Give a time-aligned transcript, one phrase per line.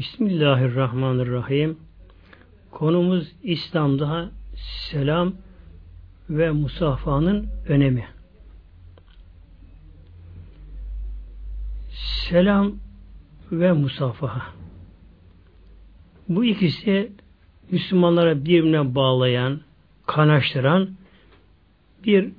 [0.00, 1.78] Bismillahirrahmanirrahim.
[2.70, 4.30] Konumuz İslam'da
[4.90, 5.32] selam
[6.30, 8.08] ve musafanın önemi.
[12.28, 12.76] Selam
[13.52, 14.54] ve musafaha.
[16.28, 17.12] Bu ikisi
[17.70, 19.60] Müslümanlara birbirine bağlayan,
[20.06, 20.90] kanaştıran
[22.04, 22.32] bir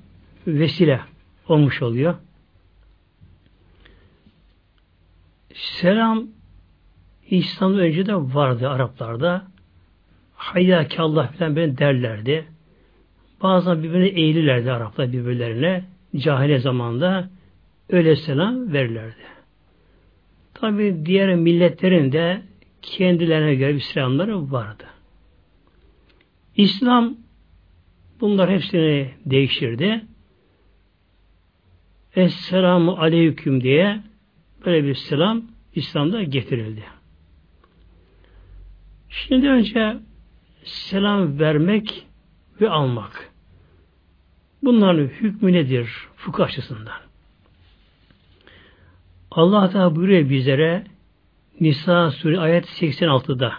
[0.48, 1.02] vesile
[1.48, 2.16] olmuş oluyor.
[5.54, 6.28] Selam
[7.32, 9.48] İslam'dan önce de vardı Araplarda.
[10.34, 12.46] Hayyakallah falan böyle derlerdi.
[13.44, 15.84] Bazen birbirine eğilirlerdi Araplar birbirlerine.
[16.18, 17.30] Cahile zamanda
[17.90, 19.16] öyle selam verirlerdi.
[20.54, 22.42] Tabi diğer milletlerin de
[22.82, 24.84] kendilerine göre bir selamları vardı.
[26.56, 27.18] İslam
[28.22, 30.06] bunlar hepsini değiştirdi.
[32.16, 34.00] Esselamu aleyküm diye
[34.66, 35.42] böyle bir selam
[35.76, 36.84] İslam'da getirildi.
[39.12, 39.98] Şimdi önce
[40.64, 42.08] selam vermek
[42.62, 43.32] ve almak.
[44.64, 47.02] Bunların hükmü nedir fıkıh açısından?
[49.32, 50.84] Allah da buyuruyor bizlere
[51.60, 53.54] Nisa Suresi ayet 86'da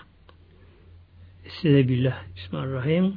[1.48, 3.14] Size billah Bismillahirrahmanirrahim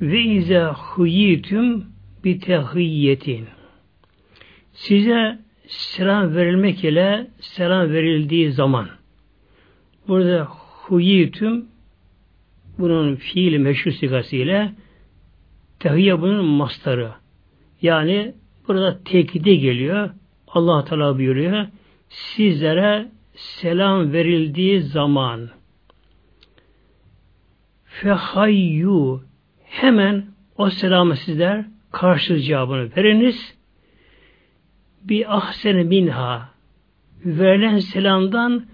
[0.00, 1.86] ve ize huyitüm
[2.24, 3.48] bi tehiyyetin
[4.72, 8.88] size selam verilmek ile selam verildiği zaman
[10.08, 10.48] burada
[10.88, 11.66] huyitüm
[12.78, 14.72] bunun fiili meşhur sigasıyla
[15.80, 17.12] tehiyye bunun mastarı.
[17.82, 18.34] Yani
[18.68, 20.10] burada tekide geliyor.
[20.48, 21.66] Allah Teala buyuruyor.
[22.08, 25.48] Sizlere selam verildiği zaman
[27.84, 29.22] fehayyu
[29.64, 33.58] hemen o selamı sizler karşı cevabını veriniz.
[35.02, 36.48] Bir ahsene minha
[37.24, 38.66] verilen selamdan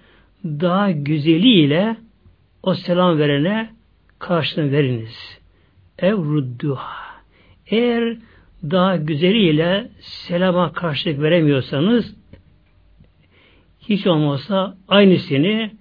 [0.45, 1.97] daha güzeliyle
[2.65, 3.69] o selam verene
[4.19, 5.39] karşılığını veriniz.
[5.99, 7.05] Ev rudduha.
[7.67, 8.17] Eğer
[8.63, 12.15] daha güzeliyle selama karşılık veremiyorsanız
[13.79, 15.71] hiç olmazsa aynısını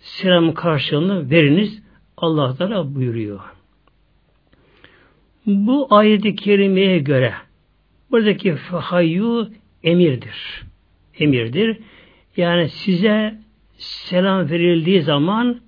[0.00, 1.82] selam karşılığını veriniz.
[2.16, 3.40] Allah Teala buyuruyor.
[5.46, 7.34] Bu ayet-i kerimeye göre
[8.10, 9.48] buradaki fahayyu
[9.82, 10.62] emirdir.
[11.18, 11.78] Emirdir.
[12.36, 13.34] Yani size
[13.76, 15.60] selam verildiği zaman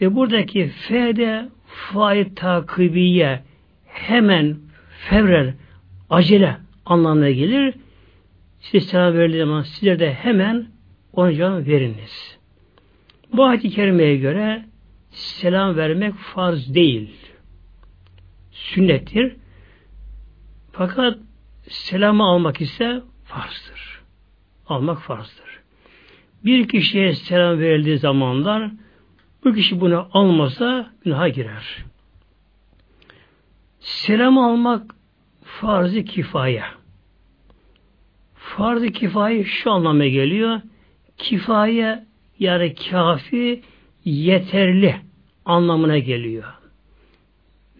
[0.00, 3.42] ve buradaki f'de fail takibiye
[3.86, 4.56] hemen
[5.08, 5.54] fevrer
[6.10, 7.74] acele anlamına gelir.
[8.60, 10.66] Size selam verildiği zaman sizler de hemen
[11.12, 12.38] ona cevap veriniz.
[13.32, 14.64] Bu ayet-i kerimeye göre
[15.10, 17.16] selam vermek farz değil.
[18.50, 19.36] Sünnettir.
[20.72, 21.18] Fakat
[21.68, 24.02] selamı almak ise farzdır.
[24.66, 25.60] Almak farzdır.
[26.44, 28.70] Bir kişiye selam verildiği zamanlar
[29.44, 31.84] bu kişi bunu almasa günaha girer.
[33.80, 34.94] Selam almak
[35.42, 36.62] farz-ı kifaye.
[38.34, 40.60] Farz-ı kifaye şu anlama geliyor.
[41.18, 42.04] Kifaye
[42.38, 43.62] yani kafi
[44.04, 44.96] yeterli
[45.44, 46.44] anlamına geliyor.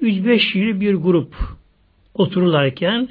[0.02, 1.34] 3-5 yıl bir grup
[2.14, 3.08] otururlarken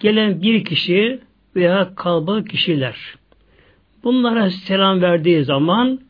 [0.00, 1.20] gelen bir kişi
[1.56, 3.16] veya kalabalık kişiler
[4.04, 6.00] bunlara selam verdiği zaman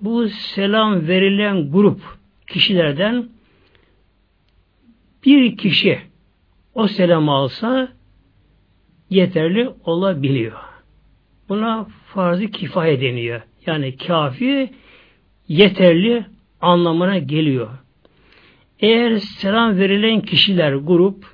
[0.00, 2.00] bu selam verilen grup
[2.46, 3.28] kişilerden
[5.26, 5.98] bir kişi
[6.74, 7.88] o selamı alsa
[9.10, 10.58] yeterli olabiliyor.
[11.48, 13.42] Buna farz-ı kifaye deniyor.
[13.66, 14.70] Yani kafi
[15.48, 16.26] yeterli
[16.60, 17.68] anlamına geliyor.
[18.80, 21.26] Eğer selam verilen kişiler, grup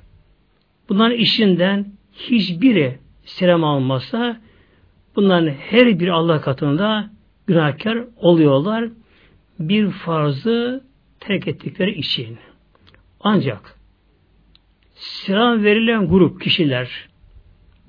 [0.89, 4.41] bunların işinden hiçbiri selam almazsa
[5.15, 7.09] bunların her bir Allah katında
[7.47, 8.89] günahkar oluyorlar.
[9.59, 10.83] Bir farzı
[11.19, 12.37] terk ettikleri için.
[13.19, 13.79] Ancak
[14.95, 17.07] selam verilen grup kişiler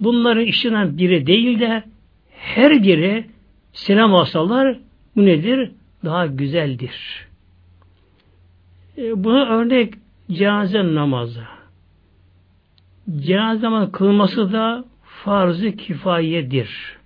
[0.01, 1.85] bunların işinden biri değil de
[2.31, 3.27] her biri
[3.73, 4.79] selam alsalar
[5.17, 5.71] bu nedir?
[6.05, 7.27] Daha güzeldir.
[8.99, 9.95] E, buna örnek
[10.31, 11.43] cenaze namazı.
[13.21, 16.99] Cenaze namazı kılması da farz-ı kifayedir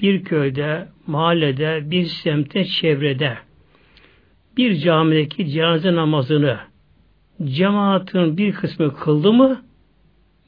[0.00, 3.38] bir köyde, mahallede, bir semte, çevrede
[4.58, 6.58] bir camideki cenaze namazını
[7.44, 9.62] cemaatin bir kısmı kıldı mı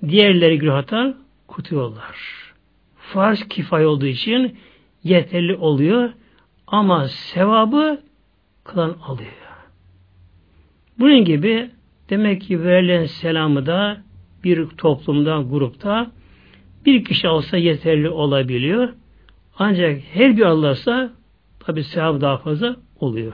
[0.09, 1.17] diğerleri günahtan
[1.49, 2.17] kutuyorlar.
[2.97, 4.59] Farz kifay olduğu için
[5.05, 6.11] yeterli oluyor
[6.67, 8.01] ama sevabı
[8.65, 9.31] kılan alıyor.
[10.99, 11.71] Bunun gibi
[12.11, 14.03] demek ki verilen selamı da
[14.45, 16.11] bir toplumda, grupta
[16.87, 18.89] bir kişi alsa yeterli olabiliyor.
[19.63, 21.13] Ancak her bir Allah'sa
[21.59, 23.33] tabi sevap daha fazla oluyor.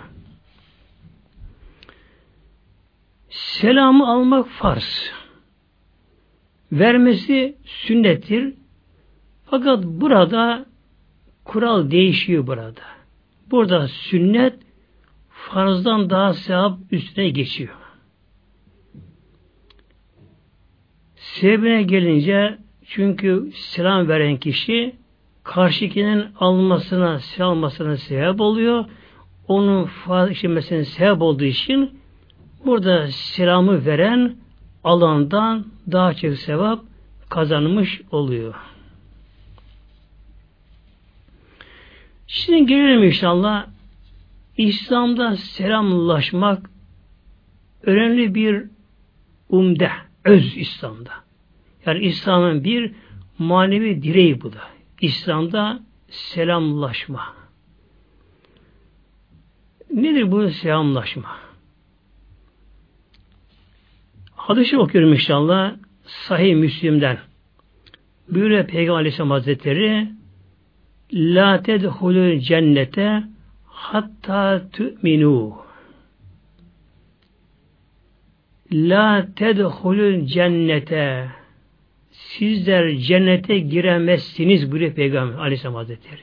[3.28, 5.12] Selamı almak farz.
[6.72, 8.54] Vermesi sünnettir.
[9.44, 10.66] Fakat burada
[11.44, 12.82] kural değişiyor burada.
[13.50, 14.54] Burada sünnet
[15.30, 17.74] farzdan daha sevap üstüne geçiyor.
[21.16, 24.96] Sebebine gelince çünkü selam veren kişi
[25.46, 28.84] karşıkinin almasına, almasına sebep oluyor.
[29.48, 32.00] Onun fazla işlemesine sebep olduğu için
[32.64, 34.36] burada selamı veren
[34.84, 36.84] alandan daha çok sevap
[37.28, 38.54] kazanmış oluyor.
[42.26, 43.66] Şimdi gelelim inşallah
[44.56, 46.70] İslam'da selamlaşmak
[47.82, 48.64] önemli bir
[49.48, 49.90] umde,
[50.24, 51.12] öz İslam'da.
[51.86, 52.92] Yani İslam'ın bir
[53.38, 54.75] manevi direği bu da.
[55.00, 57.34] İslam'da selamlaşma.
[59.94, 61.36] Nedir bu selamlaşma?
[64.34, 67.18] Hadisi okuyorum inşallah Sahih Müslim'den.
[68.28, 70.08] Buyuruyor Peygamber Aleyhisselam Hazretleri
[71.12, 73.22] La tedhulul cennete
[73.66, 75.56] hatta tu'minu
[78.72, 81.28] La tedhulul cennete
[82.26, 86.20] Sizler cennete giremezsiniz buyuruyor Peygamber Aleyhisselam Hazretleri.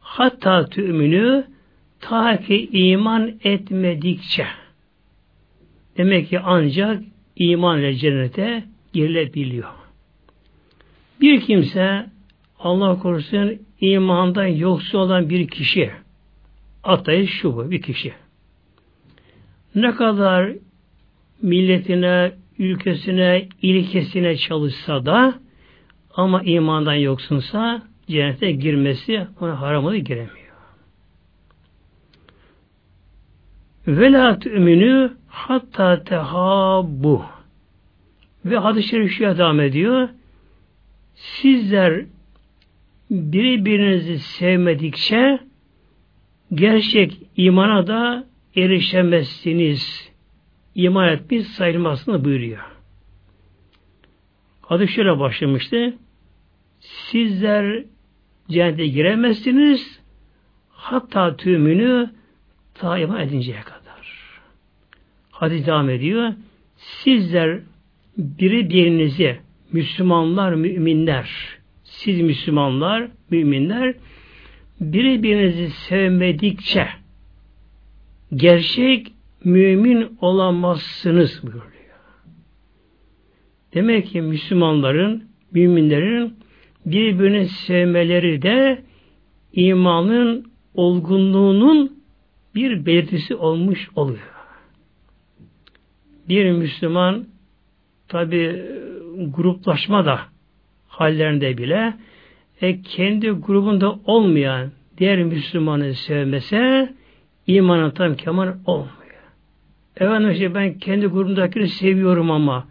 [0.00, 1.46] Hatta tü'minü
[2.00, 4.46] ta ki iman etmedikçe
[5.96, 7.02] demek ki ancak
[7.36, 9.68] iman ile cennete girilebiliyor.
[11.20, 12.06] Bir kimse
[12.58, 15.90] Allah korusun imandan yoksul olan bir kişi
[16.84, 18.12] atayı şu bu bir kişi.
[19.74, 20.52] Ne kadar
[21.42, 25.34] milletine, ülkesine, ilkesine çalışsa da
[26.14, 30.42] ama imandan yoksunsa cennete girmesi ona haram oluyor, giremiyor.
[33.86, 37.24] Ve la tü'minü hatta tehabbu
[38.44, 40.08] ve hadis-i şerif şöyle devam ediyor.
[41.14, 42.04] Sizler
[43.10, 45.38] birbirinizi sevmedikçe
[46.54, 48.26] gerçek imana da
[48.56, 50.11] erişemezsiniz.
[50.74, 52.62] İman etmiş sayılmasını buyuruyor.
[54.68, 55.94] Adı şöyle başlamıştı.
[56.80, 57.84] Sizler
[58.48, 60.00] cennete giremezsiniz
[60.70, 62.10] hatta tümünü
[62.74, 63.82] ta iman edinceye kadar.
[65.30, 66.32] Hadis devam ediyor.
[66.76, 67.60] Sizler
[68.16, 69.40] biri birinizi
[69.72, 73.94] Müslümanlar, müminler siz Müslümanlar, müminler
[74.80, 76.88] biri birinizi sevmedikçe
[78.34, 79.11] gerçek
[79.44, 81.72] mümin olamazsınız buyuruyor.
[83.74, 86.36] Demek ki Müslümanların, müminlerin
[86.86, 88.82] birbirini sevmeleri de
[89.52, 92.02] imanın olgunluğunun
[92.54, 94.32] bir belirtisi olmuş oluyor.
[96.28, 97.26] Bir Müslüman
[98.08, 98.62] tabi
[99.16, 100.20] gruplaşma da
[100.88, 101.94] hallerinde bile
[102.60, 106.92] e, kendi grubunda olmayan diğer Müslümanı sevmese
[107.46, 109.01] imanın tam kemal olmuyor.
[109.96, 112.66] Efendim işte ben kendi grubumdakini seviyorum ama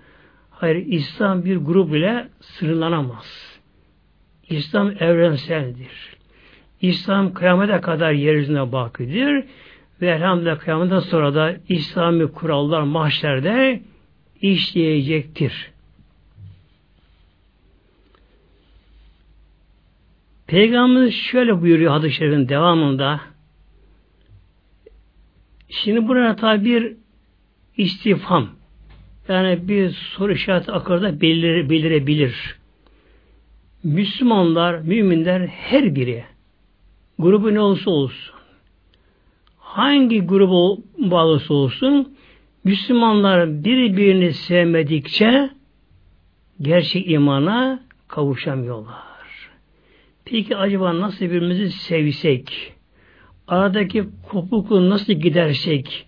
[0.49, 3.59] hayır İslam bir grup ile sınırlanamaz.
[4.49, 6.17] İslam evrenseldir.
[6.81, 9.43] İslam kıyamete kadar yeryüzüne bakidir
[10.01, 13.81] ve elhamdülillah kıyametten sonra da İslami kurallar mahşerde
[14.41, 15.71] işleyecektir.
[20.47, 23.21] Peygamberimiz şöyle buyuruyor hadis-i devamında
[25.69, 26.95] şimdi burada tabi bir
[27.81, 28.49] istifam
[29.27, 32.55] yani bir soru işareti akırda belir, belirebilir.
[33.83, 36.23] Müslümanlar, müminler her biri
[37.19, 38.35] grubu ne olursa olsun
[39.57, 42.15] hangi grubu bağlısı olsun
[42.63, 45.49] Müslümanlar birbirini sevmedikçe
[46.61, 49.49] gerçek imana kavuşamıyorlar.
[50.25, 52.73] Peki acaba nasıl birbirimizi sevsek,
[53.47, 56.07] aradaki kopukluğu nasıl gidersek,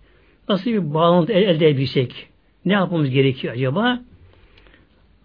[0.49, 2.29] nasıl bir bağlantı elde edebilsek,
[2.65, 4.01] ne yapmamız gerekiyor acaba?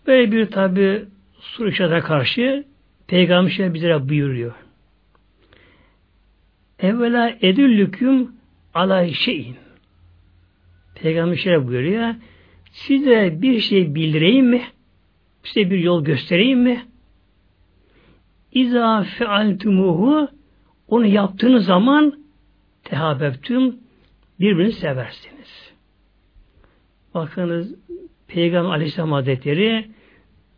[0.07, 1.05] Böyle bir tabi
[1.41, 2.65] soru karşı
[3.07, 4.55] Peygamber şöyle bizlere buyuruyor.
[6.79, 8.33] Evvela edüllüküm
[8.75, 9.57] ala şeyin.
[10.95, 12.15] Peygamber şöyle buyuruyor.
[12.73, 14.63] Size bir şey bildireyim mi?
[15.43, 16.85] Size bir yol göstereyim mi?
[18.53, 20.29] İza fealtumuhu
[20.89, 22.25] onu yaptığınız zaman
[22.85, 23.77] tehabebtüm
[24.41, 25.73] birbirini seversiniz.
[27.15, 27.75] Bakınız
[28.29, 29.89] Peygamber Aleyhisselam Hazretleri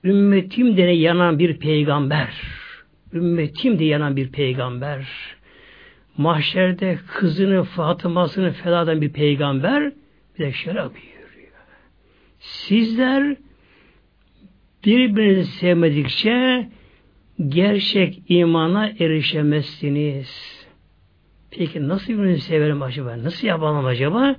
[0.05, 2.35] ümmetim de yanan bir peygamber.
[3.13, 5.07] Ümmetim de yanan bir peygamber.
[6.17, 9.93] mahşerde kızını, Fatıma'sını feda bir peygamber
[10.39, 11.53] bir de şöyle buyuruyor.
[12.39, 13.37] Sizler
[14.85, 16.69] birbirinizi sevmedikçe
[17.49, 20.60] gerçek imana erişemezsiniz.
[21.51, 23.23] Peki nasıl birbirinizi severim acaba?
[23.23, 24.37] Nasıl yapalım acaba?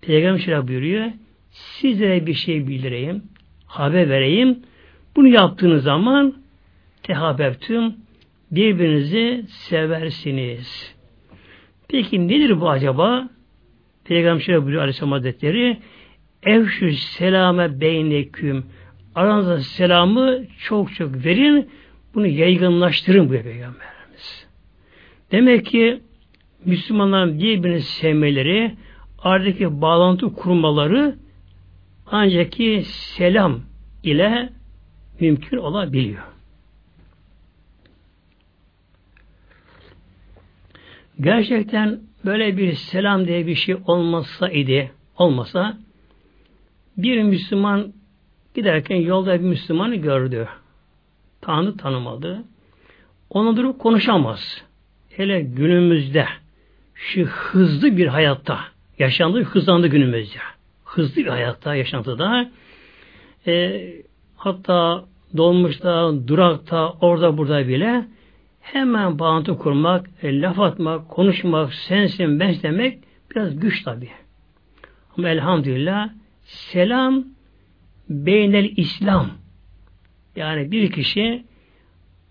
[0.00, 1.06] Peygamber şöyle buyuruyor.
[1.50, 3.22] Sizlere bir şey bildireyim,
[3.66, 4.58] haber vereyim.
[5.16, 6.34] Bunu yaptığınız zaman
[7.02, 7.94] tehabeptüm
[8.50, 10.94] birbirinizi seversiniz.
[11.88, 13.28] Peki nedir bu acaba?
[14.04, 15.78] Peygamber şöyle buyuruyor Aleyhisselam Hazretleri
[16.42, 18.64] Evşü selame beyneküm
[19.14, 21.70] aranızda selamı çok çok verin
[22.14, 24.46] bunu yaygınlaştırın bu Peygamberimiz.
[25.32, 26.00] Demek ki
[26.66, 28.76] Müslümanların birbirini sevmeleri
[29.18, 31.16] aradaki bağlantı kurmaları
[32.06, 33.60] ancak ki selam
[34.02, 34.52] ile
[35.20, 36.22] mümkün olabiliyor.
[41.20, 45.78] Gerçekten böyle bir selam diye bir şey olmasa idi, olmasa
[46.96, 47.92] bir Müslüman
[48.54, 50.48] giderken yolda bir Müslümanı gördü.
[51.40, 52.44] Tanrı tanımadı.
[53.30, 54.64] Ona durup konuşamaz.
[55.08, 56.26] Hele günümüzde
[56.96, 58.58] şu hızlı bir hayatta
[58.98, 60.38] yaşandı, hızlandı günümüzde.
[60.84, 62.50] Hızlı bir hayatta, yaşantıda
[63.46, 63.82] e,
[64.36, 65.04] hatta
[65.36, 68.04] dolmuşta, durakta, orada burada bile
[68.60, 72.98] hemen bağlantı kurmak, e, laf atmak, konuşmak, sensin, ben demek
[73.30, 74.08] biraz güç tabi.
[75.18, 76.10] Ama elhamdülillah
[76.44, 77.24] selam
[78.08, 79.30] beynel İslam
[80.36, 81.44] yani bir kişi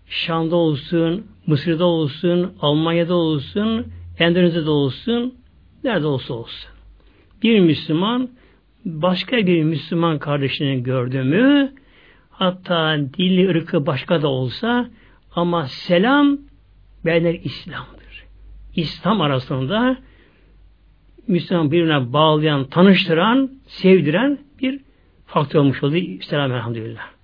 [0.06, 3.86] Şam'da olsun, Mısır'da olsun, Almanya'da olsun,
[4.18, 5.34] Endonezya'da olsun,
[5.84, 6.70] nerede olsa olsun.
[7.42, 8.28] Bir Müslüman
[8.84, 11.72] başka bir Müslüman kardeşinin gördüğümü
[12.30, 14.90] hatta dili ırkı başka da olsa
[15.34, 16.38] ama selam
[17.04, 18.24] beynel İslam'dır.
[18.76, 19.96] İslam arasında
[21.28, 24.80] Müslüman birbirine bağlayan, tanıştıran, sevdiren bir
[25.26, 25.96] faktör olmuş oldu.
[26.20, 27.15] Selam elhamdülillah.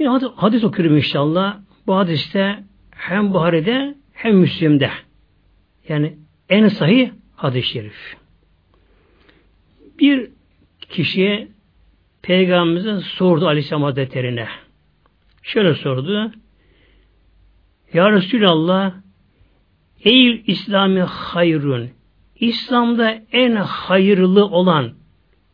[0.00, 1.58] Yine hadis, hadis okuyorum inşallah.
[1.86, 4.90] Bu hadiste hem Buhari'de hem Müslim'de.
[5.88, 6.16] Yani
[6.48, 8.16] en sahih hadis-i şerif.
[9.98, 10.30] Bir
[10.80, 11.48] kişiye
[12.22, 14.48] Peygamberimize sordu Aleyhisselam Hazretleri'ne.
[15.42, 16.32] Şöyle sordu.
[17.92, 18.94] Ya Resulallah
[20.04, 21.90] Ey İslami hayrun
[22.36, 24.92] İslam'da en hayırlı olan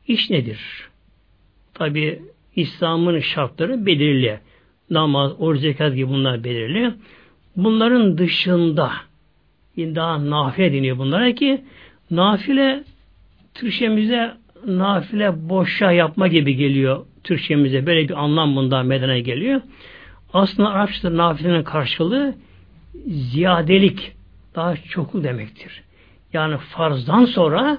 [0.07, 0.88] iş nedir?
[1.75, 2.23] Tabi
[2.56, 4.40] İslam'ın şartları belirli.
[4.90, 6.94] Namaz, oruç, zekat gibi bunlar belirli.
[7.56, 8.92] Bunların dışında
[9.76, 11.64] daha nafile deniyor bunlara ki
[12.10, 12.84] nafile
[13.54, 14.34] Türkçemize
[14.66, 17.86] nafile boşa yapma gibi geliyor Türkçemize.
[17.86, 19.60] Böyle bir anlam bundan medene geliyor.
[20.32, 22.34] Aslında Arapçada nafilenin karşılığı
[23.06, 24.12] ziyadelik,
[24.54, 25.82] daha çoklu demektir.
[26.32, 27.78] Yani farzdan sonra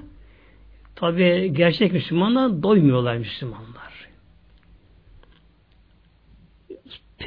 [0.95, 3.76] tabi gerçek Müslümanlar doymuyorlar Müslümanlar.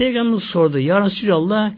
[0.01, 0.79] Peygamber sordu.
[0.79, 1.73] Ya Resulallah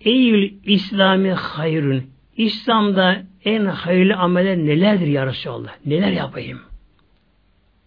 [0.00, 5.72] Eyyül İslami hayrün İslam'da en hayırlı ameller nelerdir ya Resulallah?
[5.86, 6.60] Neler yapayım?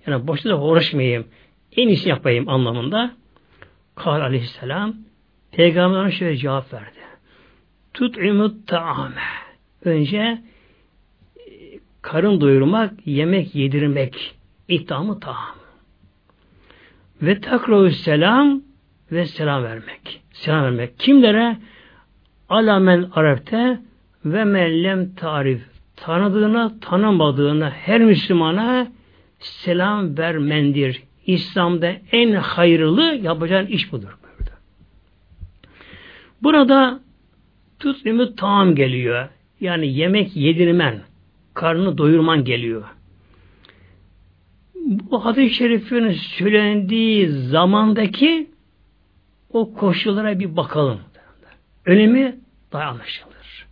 [0.07, 1.27] Yani boşta da uğraşmayayım.
[1.77, 3.11] En iyisi yapayım anlamında.
[3.95, 4.95] Kal aleyhisselam
[5.51, 6.99] Peygamber şöyle cevap verdi.
[7.93, 9.21] Tut'imut ta'ame.
[9.85, 10.41] Önce e,
[12.01, 14.35] karın doyurmak, yemek yedirmek.
[14.67, 15.55] İttamı ta'am.
[17.21, 18.70] Ve takravu selam
[19.11, 20.21] ve selam vermek.
[20.31, 20.99] Selam vermek.
[20.99, 21.57] Kimlere?
[22.49, 23.79] Alamen arefte
[24.25, 25.61] ve mellem tarif.
[25.95, 28.87] Tanıdığına, tanımadığına her Müslümana
[29.39, 31.03] selam vermendir.
[31.25, 34.17] İslam'da en hayırlı yapacağın iş budur.
[34.23, 34.51] Burada,
[36.41, 36.99] burada
[37.79, 39.29] tutlimu tam geliyor.
[39.59, 40.99] Yani yemek yedirmen,
[41.53, 42.83] karnını doyurman geliyor.
[44.75, 48.50] Bu hadis-i şerifin söylendiği zamandaki
[49.53, 50.99] o koşullara bir bakalım.
[51.85, 52.39] Önemi
[52.71, 53.67] daha anlaşılır.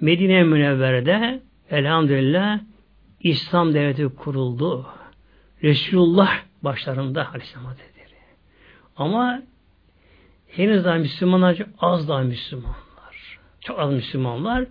[0.00, 2.60] Medine Münevvere'de elhamdülillah
[3.20, 4.86] İslam devleti kuruldu.
[5.62, 6.30] Resulullah
[6.62, 8.14] başlarında Aleyhisselam Hazretleri.
[8.96, 9.42] Ama
[10.48, 13.38] henüz daha Müslümanlar az daha Müslümanlar.
[13.60, 14.64] Çok az Müslümanlar.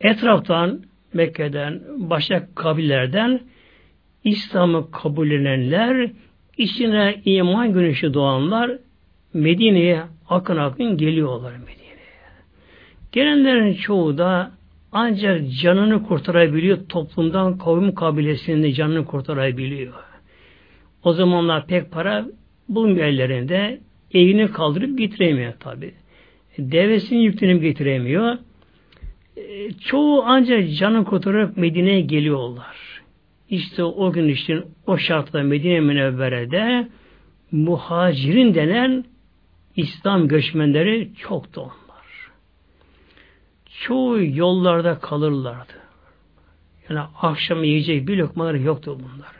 [0.00, 3.40] Etraftan Mekke'den, başka kabillerden
[4.24, 6.10] İslam'ı kabullenenler,
[6.56, 8.78] içine iman güneşi doğanlar
[9.34, 11.94] Medine'ye akın akın geliyorlar Medine'ye.
[13.12, 14.50] Gelenlerin çoğu da
[14.92, 19.94] ancak canını kurtarabiliyor toplumdan kavim kabilesinde canını kurtarabiliyor.
[21.02, 22.26] O zamanlar pek para
[22.68, 23.80] bulmuyor ellerinde.
[24.14, 25.94] Evini kaldırıp getiremiyor tabi.
[26.58, 28.38] Devesinin yüklenip getiremiyor.
[29.36, 32.76] E, çoğu ancak canı kurtarıp Medine'ye geliyorlar.
[33.50, 36.88] İşte o gün için o şartla Medine Münevvere'de
[37.52, 39.04] muhacirin denen
[39.76, 42.30] İslam göçmenleri çoktu onlar.
[43.80, 45.72] Çoğu yollarda kalırlardı.
[46.88, 49.32] Yani akşam yiyecek bir lokmaları yoktu bunlar.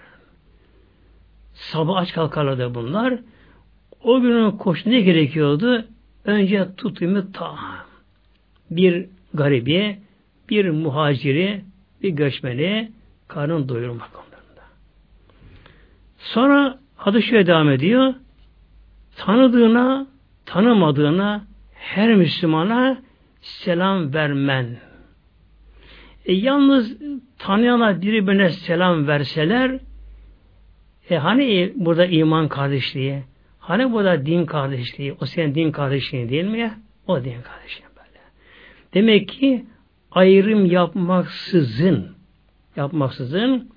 [1.55, 3.19] Sabah aç kalkarlardı bunlar.
[4.03, 5.85] O günün koşu ne gerekiyordu?
[6.25, 7.57] Önce tutumu ta
[8.71, 9.99] bir garibi,
[10.51, 11.65] bir muhaciri,
[12.03, 12.93] bir göçmeni
[13.29, 14.63] karnını doyurmak onlarında.
[16.19, 18.15] Sonra adı şöyle devam ediyor.
[19.17, 20.07] Tanıdığına,
[20.47, 22.99] tanımadığına her Müslümana
[23.41, 24.77] selam vermen.
[26.25, 26.97] E, yalnız
[27.39, 29.79] tanıyana birbirine selam verseler
[31.11, 33.23] e, hani burada iman kardeşliği,
[33.59, 36.75] hani burada din kardeşliği, o senin din kardeşliğin değil mi ya?
[37.07, 38.21] O din kardeşliği böyle.
[38.95, 39.65] Demek ki
[40.11, 42.15] ayrım yapmaksızın
[42.77, 43.71] yapmaksızın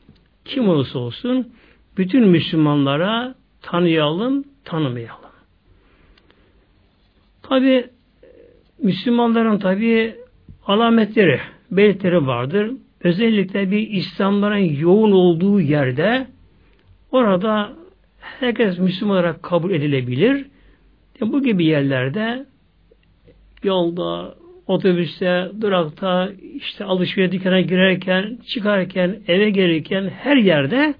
[0.45, 1.53] kim olursa olsun
[1.97, 5.26] bütün Müslümanlara tanıyalım, tanımayalım.
[7.49, 7.89] Tabi
[8.83, 10.15] Müslümanların tabi
[10.65, 11.39] alametleri,
[11.71, 12.71] belirtileri vardır.
[13.03, 16.27] Özellikle bir İslamların yoğun olduğu yerde
[17.11, 17.73] orada
[18.19, 20.45] herkes Müslüman olarak kabul edilebilir.
[21.21, 22.45] E bu gibi yerlerde
[23.63, 24.35] yolda,
[24.67, 30.93] otobüste, durakta, işte alışveriş dükkana girerken, çıkarken, eve gelirken her yerde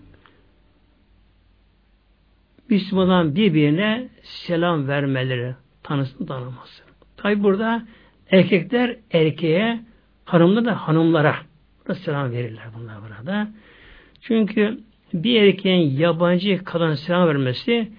[2.70, 5.56] Müslümanların birbirine selam vermeleri,
[5.88, 6.84] tanısın tanıması.
[7.18, 7.84] Tabi burada
[8.32, 9.80] erkekler erkeğe,
[10.26, 11.36] hanımlar da hanımlara
[11.88, 13.48] da selam verirler bunlar burada.
[14.22, 14.80] Çünkü
[15.14, 17.92] bir erkeğin yabancı kadın selam vermesi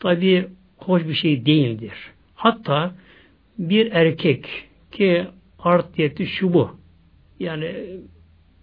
[0.00, 1.92] tabi hoş bir şey değildir.
[2.34, 2.94] Hatta
[3.58, 5.26] bir erkek ki
[5.58, 6.70] art diyeti şu bu.
[7.40, 7.74] Yani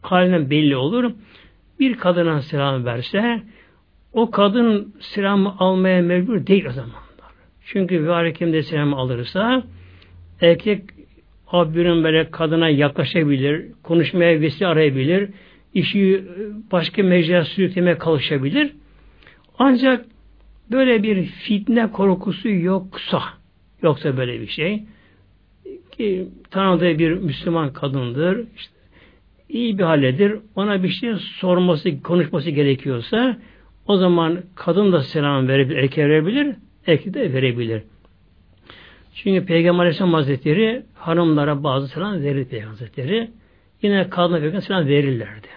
[0.01, 1.11] halinden belli olur.
[1.79, 3.43] Bir kadına selam verse
[4.13, 7.00] o kadın selamı almaya mecbur değil o zamanlar.
[7.73, 9.63] Çünkü bir de selamı alırsa
[10.41, 10.81] erkek
[11.47, 15.29] abinin böyle kadına yaklaşabilir, konuşmaya vesile arayabilir,
[15.73, 16.23] işi
[16.71, 18.71] başka mecraya sürüklemeye kalışabilir.
[19.59, 20.05] Ancak
[20.71, 23.23] böyle bir fitne korkusu yoksa,
[23.83, 24.83] yoksa böyle bir şey,
[25.91, 28.73] ki tanıdığı bir Müslüman kadındır, işte,
[29.49, 33.37] iyi bir halledir, ona bir şey sorması, konuşması gerekiyorsa,
[33.87, 36.55] o zaman kadın da selam verebilir, erkek verebilir,
[36.87, 37.83] erkek de verebilir.
[39.15, 43.31] Çünkü Peygamber Aleyhisselam Hazretleri hanımlara bazı selam verir Peygamber Hazretleri.
[43.81, 45.47] Yine kadına Peygamber selam verirlerdi.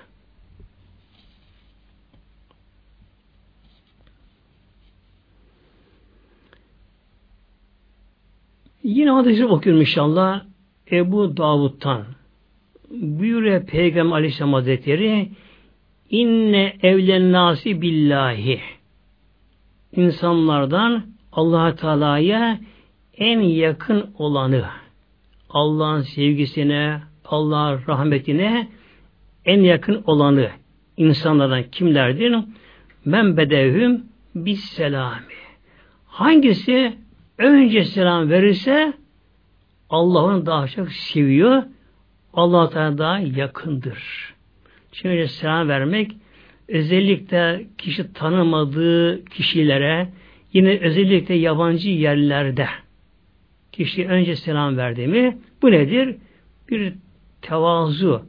[8.83, 10.45] Yine hadisi okuyorum inşallah.
[10.93, 12.05] Ebu Davud'tan
[12.91, 15.31] buyuruyor Peygamber Aleyhisselam Hazretleri
[16.11, 18.61] inne evlen nasi billahi
[19.97, 22.59] insanlardan allah Teala'ya
[23.19, 24.65] en yakın olanı
[25.55, 28.69] Allah'ın sevgisine, Allah'ın rahmetine
[29.45, 30.51] en yakın olanı
[30.97, 32.37] insanlardan kimlerdir?
[33.05, 35.35] Men bedevhüm bis selami.
[36.07, 36.99] Hangisi
[37.39, 38.93] önce selam verirse
[39.91, 41.63] Allah'ın daha çok seviyor.
[42.33, 44.35] Allah Teala daha yakındır.
[44.93, 46.13] Çünkü selam vermek
[46.69, 50.09] özellikle kişi tanımadığı kişilere
[50.55, 52.67] yine özellikle yabancı yerlerde
[53.73, 56.17] kişi önce selam verdi mi bu nedir?
[56.71, 56.93] Bir
[57.43, 58.23] tevazu,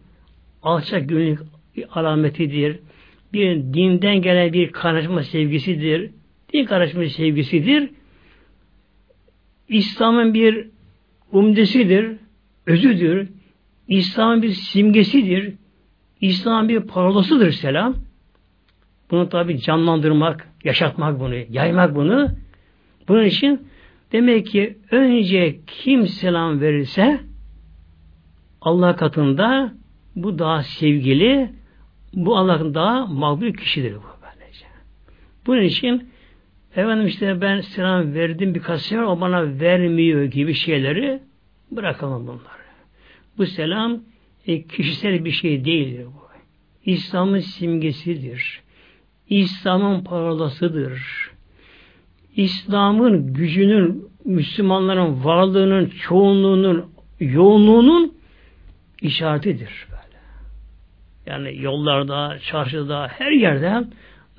[0.63, 1.39] alçak gönüllük
[1.91, 2.79] alametidir.
[3.33, 6.11] Bir dinden gelen bir karışma sevgisidir.
[6.53, 7.89] Din karışma sevgisidir.
[9.69, 10.67] İslam'ın bir
[11.31, 12.17] umdesidir,
[12.65, 13.27] özüdür.
[13.87, 15.53] İslam'ın bir simgesidir.
[16.21, 17.95] İslam'ın bir parolasıdır selam.
[19.11, 22.29] Bunu tabi canlandırmak, yaşatmak bunu, yaymak bunu.
[23.07, 23.67] Bunun için
[24.11, 27.19] demek ki önce kim selam verirse
[28.61, 29.73] Allah katında
[30.15, 31.51] bu daha sevgili,
[32.13, 34.65] bu Allah'ın daha makbul kişidir bu böylece.
[35.45, 36.09] Bunun için
[36.75, 41.19] efendim işte ben selam verdim birkaç sefer o bana vermiyor gibi şeyleri
[41.71, 42.65] bırakalım bunları.
[43.37, 43.99] Bu selam
[44.47, 46.25] e, kişisel bir şey değildir bu.
[46.85, 48.61] İslam'ın simgesidir.
[49.29, 51.01] İslam'ın parolasıdır.
[52.35, 56.85] İslam'ın gücünün, Müslümanların varlığının, çoğunluğunun,
[57.19, 58.13] yoğunluğunun
[59.01, 59.87] işaretidir.
[59.89, 60.17] Böyle.
[61.25, 63.83] Yani yollarda, çarşıda, her yerde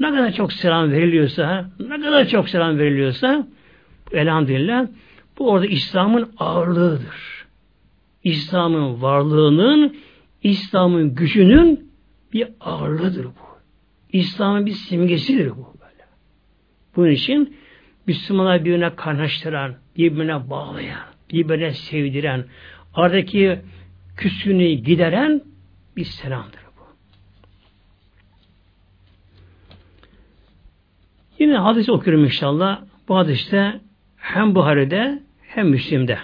[0.01, 3.46] Ne kadar çok selam veriliyorsa, ne kadar çok selam veriliyorsa
[4.12, 4.87] elhamdülillah
[5.38, 7.46] bu orada İslam'ın ağırlığıdır.
[8.25, 9.96] İslam'ın varlığının,
[10.42, 11.92] İslam'ın gücünün
[12.33, 13.56] bir ağırlığıdır bu.
[14.12, 16.05] İslam'ın bir simgesidir bu böyle.
[16.97, 17.57] Bunun için
[18.07, 22.45] Müslümanlar birbirine kaynaştıran, birbirine bağlayan, birbirine sevdiren,
[22.95, 23.61] aradaki
[24.16, 25.42] küsünü gideren
[25.97, 26.83] bir selamdır bu.
[31.38, 32.83] Yine hadis okuyorum inşallah.
[33.09, 33.81] Bu hadiste
[34.16, 36.19] hem Buhari'de hem Müslim'de.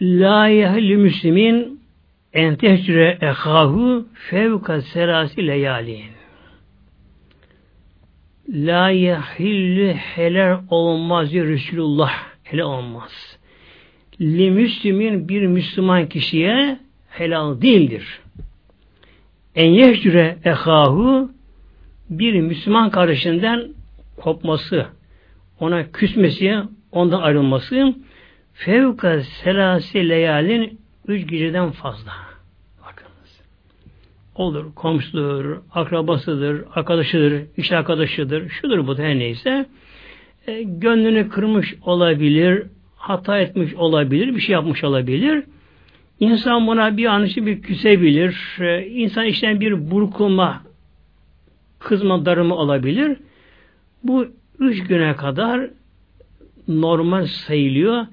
[0.00, 1.75] La yehli müslimin
[2.36, 6.12] en tehcüre ehahu fevka serasi leyalin.
[8.48, 12.12] La yehilli helal olmaz Resulullah.
[12.44, 13.38] Helal olmaz.
[14.20, 16.78] Li müslimin bir Müslüman kişiye
[17.10, 18.20] helal değildir.
[19.54, 21.30] En yehcüre ehahu
[22.10, 23.68] bir Müslüman kardeşinden
[24.16, 24.86] kopması,
[25.60, 26.58] ona küsmesi,
[26.92, 27.94] ondan ayrılması
[28.54, 32.25] fevka selasi leyalin üç geceden fazla.
[34.36, 39.66] Olur, komşudur, akrabasıdır, arkadaşıdır, iş arkadaşıdır, şudur bu her neyse.
[40.46, 45.44] E, gönlünü kırmış olabilir, hata etmiş olabilir, bir şey yapmış olabilir.
[46.20, 48.58] İnsan buna bir an için bir küsebilir.
[48.60, 50.62] E, insan işten bir burkulma,
[51.78, 53.16] kızma, darımı olabilir.
[54.04, 54.26] Bu
[54.58, 55.70] üç güne kadar
[56.68, 58.06] normal sayılıyor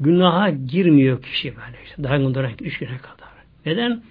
[0.00, 1.76] günaha girmiyor kişi böyle.
[1.84, 2.16] Işte, daha
[2.60, 3.28] üç güne kadar.
[3.66, 4.02] Neden?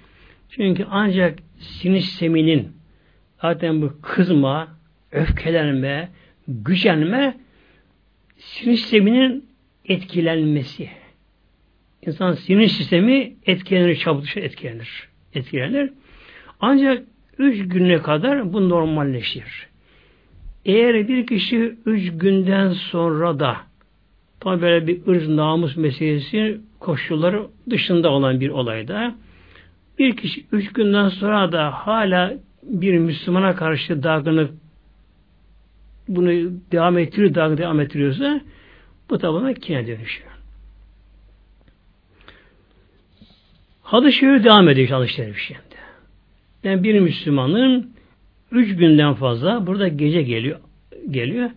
[0.49, 2.71] Çünkü ancak sinir sisteminin
[3.41, 4.67] zaten bu kızma,
[5.11, 6.09] öfkelenme,
[6.47, 7.37] gücenme
[8.37, 9.45] sisteminin
[9.85, 10.89] etkilenmesi.
[12.05, 15.09] İnsan sinir sistemi etkilenir, çabuk etkilenir.
[15.33, 15.91] Etkilenir.
[16.59, 17.03] Ancak
[17.37, 19.67] üç güne kadar bu normalleşir.
[20.65, 23.57] Eğer bir kişi üç günden sonra da
[24.39, 29.15] Tabi böyle bir ırz namus meselesi koşulları dışında olan bir olayda
[29.99, 32.33] bir kişi üç günden sonra da hala
[32.63, 34.51] bir Müslümana karşı dargınlık
[36.07, 36.29] bunu
[36.71, 38.41] devam ettiriyor, dargın devam ettiriyorsa
[39.09, 40.31] bu tabi kine dönüşüyor.
[43.81, 45.61] Hadis şöyle devam ediyor hadis şerif şimdi.
[46.63, 47.91] Yani bir Müslümanın
[48.51, 50.59] üç günden fazla burada gece geliyor
[51.11, 51.49] geliyor.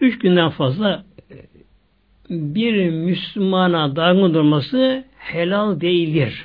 [0.00, 1.04] Üç günden fazla
[2.30, 6.44] bir Müslümana dargın durması helal değildir.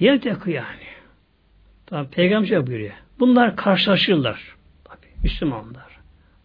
[0.00, 0.88] Yeltekı yani.
[1.86, 2.92] Tabi Peygamber şey buyuruyor.
[3.18, 4.56] Bunlar karşılaşırlar.
[4.84, 5.98] Tabi Müslümanlar.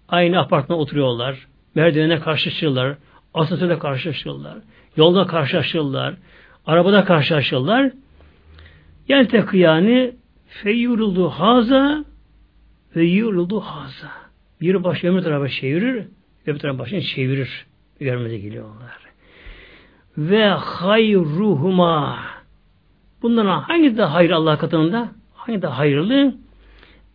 [0.09, 1.47] Aynı apartmanda oturuyorlar.
[1.75, 2.97] Merdivene karşılaşırlar.
[3.33, 4.57] Asansörde karşılaşırlar.
[4.97, 6.15] Yolda karşılaşırlar.
[6.65, 7.91] Arabada karşılaşırlar.
[9.07, 10.15] Yeltekı yani
[10.47, 12.05] feyyuruldu haza
[12.95, 14.11] ve yuruldu haza.
[14.61, 16.05] Bir baş ömür tarafa çevirir,
[16.47, 17.65] öbür tarafın başını çevirir.
[17.99, 18.97] Görmeze geliyor onlar.
[20.17, 22.19] Ve hayruhuma
[23.23, 25.11] bunların hangi de hayır Allah katında?
[25.33, 26.35] Hangi de hayırlı?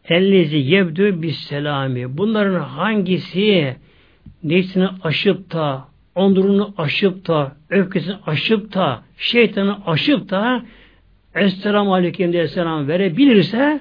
[0.05, 2.19] Ellezi yebdü bis selami.
[2.19, 3.77] Bunların hangisi
[4.43, 10.65] nefsini aşıp da ondurunu aşıp da öfkesini aşıp da şeytanı aşıp da
[11.35, 13.81] Esselamu Aleyküm diye selam verebilirse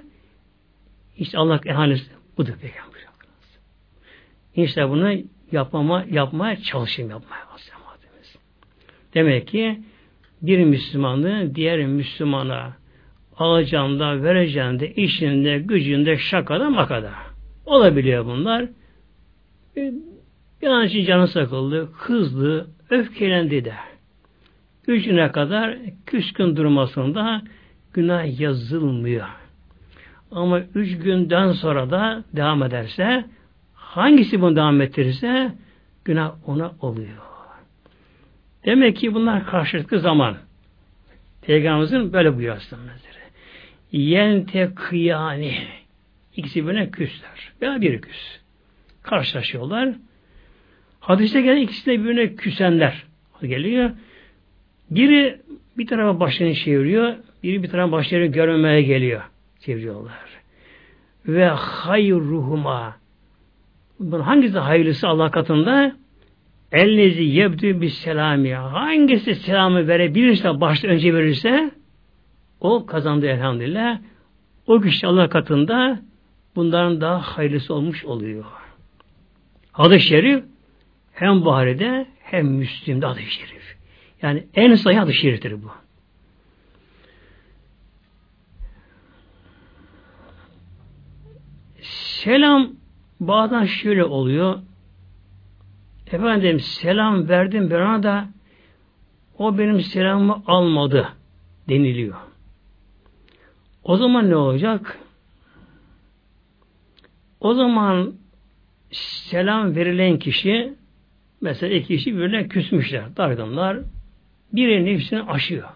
[1.18, 2.06] işte Allah ehanesi
[2.38, 2.98] budur peygamber.
[4.56, 5.18] İşte bunu
[5.52, 7.48] yapmama, yapmaya çalışayım yapmaya.
[9.14, 9.80] Demek ki
[10.42, 12.74] bir Müslümanı diğer Müslümana
[13.38, 17.12] alacağında, vereceğinde, işinde, gücünde, şakada, makada.
[17.66, 18.66] Olabiliyor bunlar.
[20.62, 23.74] Bir an için canı sıkıldı, kızdı, öfkelendi de.
[24.88, 27.42] Üçüne kadar küskün durmasında
[27.94, 29.28] günah yazılmıyor.
[30.32, 33.26] Ama üç günden sonra da devam ederse
[33.98, 35.52] Hangisi bunu devam ettirirse
[36.06, 37.27] günah ona oluyor.
[38.68, 40.38] Demek ki bunlar karşılıklı zaman.
[41.42, 42.82] Peygamberimizin böyle buyuruyor aslında.
[43.92, 45.54] Yente kıyani.
[46.36, 47.52] İkisi birbirine küsler.
[47.62, 48.40] Veya bir küs.
[49.04, 49.90] Karşılaşıyorlar.
[51.00, 53.04] Hadiste gelen ikisi de birbirine küsenler
[53.42, 53.92] geliyor.
[54.92, 55.42] Biri
[55.78, 59.22] bir tarafa başını çeviriyor, biri bir tarafa başlarını görmemeye geliyor.
[59.60, 60.30] Çeviriyorlar.
[61.28, 62.98] Ve hayruhuma
[64.00, 65.96] bunun hangisi hayırlısı Allah katında?
[66.72, 68.54] Ellezi yebdü bir selami.
[68.54, 71.72] Hangisi selamı verebilirse, başta önce verirse
[72.60, 74.00] o kazandı elhamdülillah.
[74.68, 76.02] O kişi Allah katında
[76.56, 78.46] bunların daha hayırlısı olmuş oluyor.
[79.72, 80.44] Hadis-i Şerif
[81.14, 83.78] hem Buhari'de hem Müslim'de hadis-i Şerif.
[84.22, 85.72] Yani en sayı hadis-i Şerif'tir bu.
[91.82, 92.72] Selam
[93.20, 94.60] bazen şöyle oluyor.
[96.12, 98.28] Efendim selam verdim ben ona da
[99.38, 101.10] o benim selamımı almadı
[101.70, 102.16] deniliyor.
[103.84, 105.00] O zaman ne olacak?
[107.40, 108.14] O zaman
[108.92, 110.74] selam verilen kişi
[111.42, 113.78] mesela iki kişi birbirine küsmüşler, dargınlar.
[114.54, 115.70] Biri nefsini aşıyor.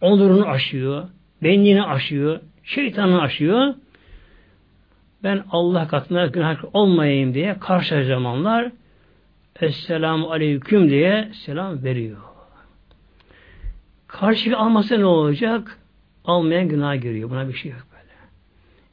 [0.00, 1.08] Onurunu aşıyor.
[1.42, 2.40] Benliğini aşıyor.
[2.64, 3.74] Şeytanı aşıyor.
[5.22, 8.72] Ben Allah katında günah olmayayım diye karşı zamanlar
[9.60, 12.16] Esselamu Aleyküm diye selam veriyor.
[14.06, 15.78] Karşı almasa ne olacak?
[16.24, 17.30] Almayan günah görüyor.
[17.30, 18.14] Buna bir şey yok böyle.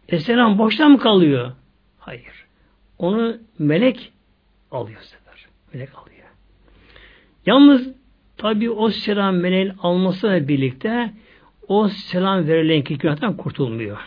[0.09, 1.51] Esselam boşta mı kalıyor?
[1.99, 2.45] Hayır.
[2.97, 4.11] Onu melek
[4.71, 5.45] alıyor sefer.
[5.73, 6.27] Melek alıyor.
[7.45, 7.89] Yalnız
[8.37, 11.13] tabi o selam meleğin almasıyla birlikte
[11.67, 13.97] o selam verilen kişi günahtan kurtulmuyor.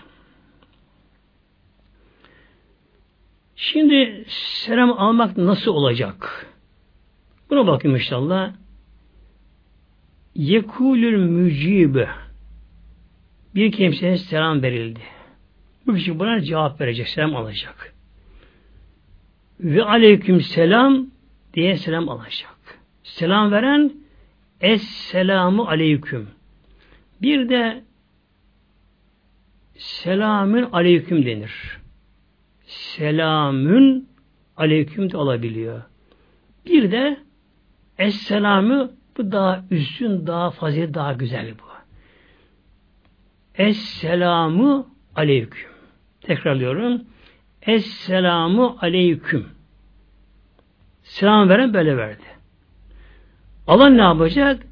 [3.62, 6.46] Şimdi selam almak nasıl olacak?
[7.51, 8.53] Buna bakayım inşallah.
[10.35, 12.09] Yekulül mücibe
[13.55, 15.01] bir kimseye selam verildi.
[15.87, 17.94] Bu kişi buna cevap verecek, selam alacak.
[19.61, 21.07] Ve aleyküm selam
[21.55, 22.79] diye selam alacak.
[23.03, 23.92] Selam veren
[24.61, 26.29] Esselamu aleyküm.
[27.23, 27.85] Bir de
[29.75, 31.80] selamün aleyküm denir.
[32.71, 34.09] Selamün
[34.57, 35.83] aleyküm de alabiliyor.
[36.67, 37.17] Bir de
[37.99, 41.71] Esselamü bu daha üstün, daha fazla, daha güzel bu.
[43.63, 45.71] Esselamu aleyküm.
[46.21, 47.03] Tekrarlıyorum.
[47.63, 49.47] Esselamu aleyküm.
[51.03, 52.25] Selam veren böyle verdi.
[53.67, 54.63] Allah ne yapacak?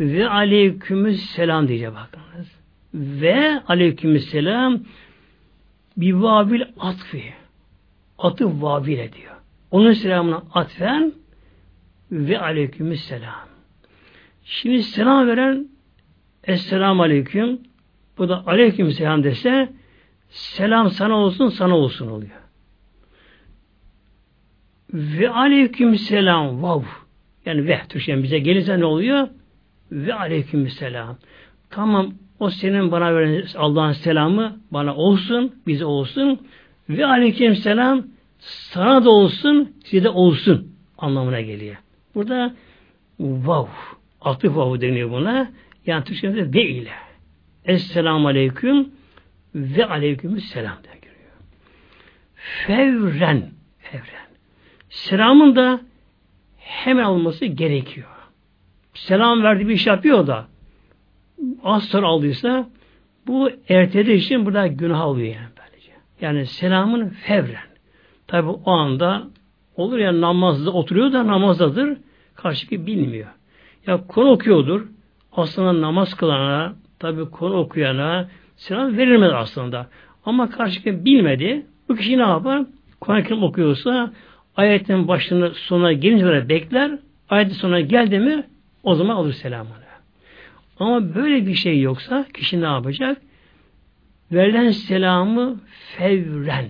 [0.00, 2.60] Ve aleykümüs selam diyecek bakınız.
[2.94, 4.80] Ve aleykümüs selam
[5.96, 7.32] bir vabil atfi.
[8.18, 9.34] Atı vabil ediyor.
[9.70, 11.12] Onun selamına atfen
[12.10, 13.48] ve aleykümüs selam.
[14.44, 15.68] Şimdi selam veren
[16.44, 17.60] Esselamu aleyküm
[18.18, 19.72] bu da aleyküm selam dese
[20.28, 22.40] selam sana olsun sana olsun oluyor.
[24.92, 26.82] Ve aleyküm selam vav.
[27.46, 29.28] Yani ve Türkçe'den bize gelirse ne oluyor?
[29.92, 31.16] Ve aleyküm selam.
[31.70, 36.40] Tamam o senin bana veren Allah'ın selamı bana olsun, bize olsun.
[36.88, 38.02] Ve aleyküm selam
[38.38, 41.76] sana da olsun, size de olsun anlamına geliyor.
[42.14, 42.54] Burada
[43.20, 43.66] vav,
[44.20, 45.50] atıf vav deniyor buna.
[45.86, 46.92] Yani Türkçe'de ve ile.
[47.64, 48.88] Esselamu aleyküm
[49.54, 51.30] ve aleyküm selam diye giriyor.
[52.34, 54.28] Fevren, fevren.
[54.90, 55.80] Selamın da
[56.58, 58.08] hemen alması gerekiyor.
[58.94, 60.46] Selam verdi bir iş yapıyor da
[61.64, 62.68] az sonra aldıysa
[63.26, 65.92] bu ertelediği için burada günah alıyor yani böylece.
[66.20, 67.68] Yani selamın fevren.
[68.26, 69.22] Tabi o anda
[69.76, 71.98] olur ya namazda oturuyor da namazdadır.
[72.34, 73.28] Karşıki bilmiyor.
[73.86, 74.86] Ya konu okuyordur.
[75.32, 79.86] Aslında namaz kılana, tabi konu okuyana selam verilmez aslında.
[80.24, 81.66] Ama karşıki bilmedi.
[81.88, 82.62] Bu kişi ne yapar?
[83.00, 84.12] Kur'an-ı okuyorsa
[84.56, 86.98] ayetin başına sonuna gelince böyle bekler.
[87.28, 88.44] Ayetin sonuna geldi mi
[88.82, 89.83] o zaman alır selamını.
[90.78, 93.22] Ama böyle bir şey yoksa kişi ne yapacak?
[94.32, 95.60] Verilen selamı
[95.96, 96.68] fevren.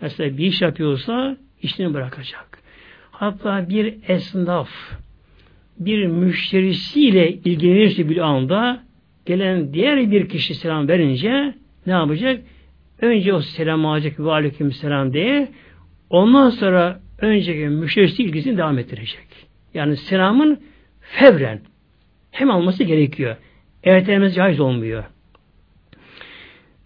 [0.00, 2.58] Mesela bir iş yapıyorsa işini bırakacak.
[3.10, 4.70] Hatta bir esnaf
[5.78, 8.82] bir müşterisiyle ilgilenirse bir anda
[9.26, 11.54] gelen diğer bir kişi selam verince
[11.86, 12.42] ne yapacak?
[13.00, 15.48] Önce o selam alacak ve aleyküm selam diye
[16.10, 19.26] ondan sonra önceki müşterisi ilgisini devam ettirecek.
[19.74, 20.60] Yani selamın
[21.00, 21.60] fevren
[22.32, 23.36] hem alması gerekiyor.
[23.84, 25.04] Ertelemesi caiz olmuyor.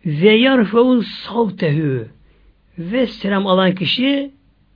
[0.06, 2.08] Ve yarfeul savtehü
[2.78, 4.30] ve selam alan kişi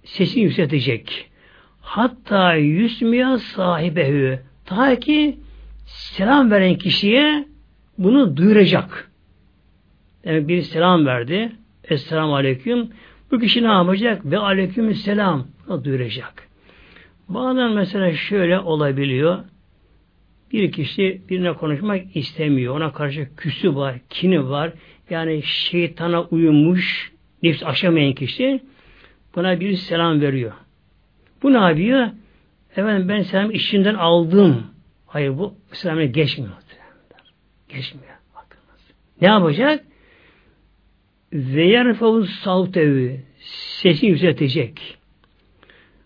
[0.04, 1.30] sesini yükseltecek.
[1.80, 5.38] Hatta yüzmüya sahibehü ta ki
[5.86, 7.44] selam veren kişiye
[7.98, 9.10] bunu duyuracak.
[10.24, 11.52] Yani bir selam verdi.
[11.84, 12.90] Esselamu Aleyküm.
[13.30, 14.24] Bu kişi ne yapacak?
[14.24, 15.46] Ve Aleyküm Selam.
[15.84, 16.48] duyuracak.
[17.28, 19.38] Bazen mesela şöyle olabiliyor.
[20.52, 22.76] Bir kişi birine konuşmak istemiyor.
[22.76, 24.72] Ona karşı küsü var, kini var.
[25.10, 28.60] Yani şeytana uyumuş, nefs aşamayan kişi
[29.36, 30.52] buna bir selam veriyor.
[31.42, 32.08] Bu ne yapıyor?
[32.76, 34.66] Efendim ben selam işinden aldım.
[35.06, 36.52] Hayır bu selamı geçmiyor.
[37.68, 38.14] Geçmiyor.
[38.34, 38.80] Bakınız.
[39.20, 39.84] Ne yapacak?
[41.32, 44.98] Ve yerfevu savtevi sesi yükseltecek.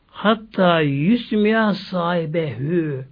[0.07, 3.05] Hatta yüzmüya sahibehü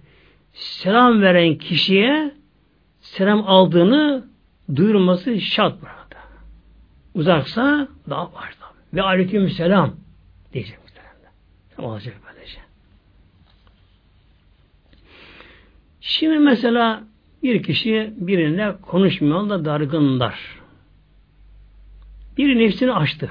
[0.53, 2.31] selam veren kişiye
[3.01, 4.25] selam aldığını
[4.75, 6.23] duyurması şart burada.
[7.15, 8.55] Uzaksa daha var
[8.93, 9.95] ve aleyküm selam
[10.53, 11.33] diyecek muhtemelen.
[11.75, 12.23] Tamam olacak.
[16.05, 17.03] Şimdi mesela
[17.43, 20.39] bir kişi birine konuşmuyor da dargınlar.
[22.37, 23.29] Bir nefsini açtı.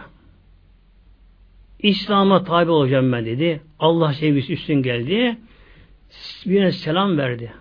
[1.79, 3.61] İslam'a tabi olacağım ben dedi.
[3.79, 5.39] Allah sevgisi üstün geldi.
[6.47, 7.53] Birine selam verdi.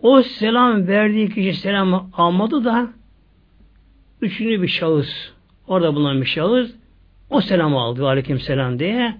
[0.00, 2.88] O selam verdiği kişi selamı almadı da
[4.20, 5.32] üçüncü bir şahıs
[5.66, 6.70] orada bulunan bir şahıs
[7.30, 8.06] o selamı aldı.
[8.06, 9.16] Aleyküm selam diye.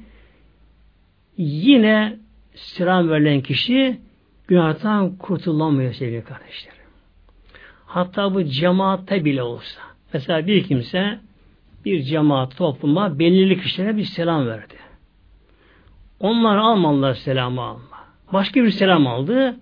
[1.36, 2.16] Yine
[2.54, 4.00] selam verilen kişi
[4.48, 6.80] günahtan kurtulamıyor sevgili kardeşlerim.
[7.86, 9.80] Hatta bu cemaatte bile olsa.
[10.12, 11.18] Mesela bir kimse
[11.84, 14.74] bir cemaat topluma belirli kişilere bir selam verdi.
[16.20, 18.00] Onlar almalılar selamı alma.
[18.32, 19.56] Başka bir selam aldı.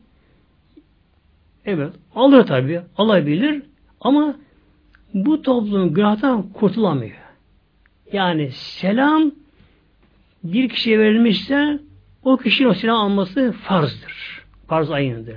[1.65, 3.63] Evet, alır tabi, alabilir
[4.01, 4.35] ama
[5.15, 7.17] bu toplum günahtan kurtulamıyor.
[8.13, 9.31] Yani selam
[10.45, 11.79] bir kişiye verilmişse
[12.23, 14.43] o kişinin o selam alması farzdır.
[14.67, 15.37] Farz ayındır.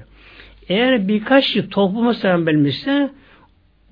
[0.69, 3.09] Eğer birkaç kişi topluma selam verilmişse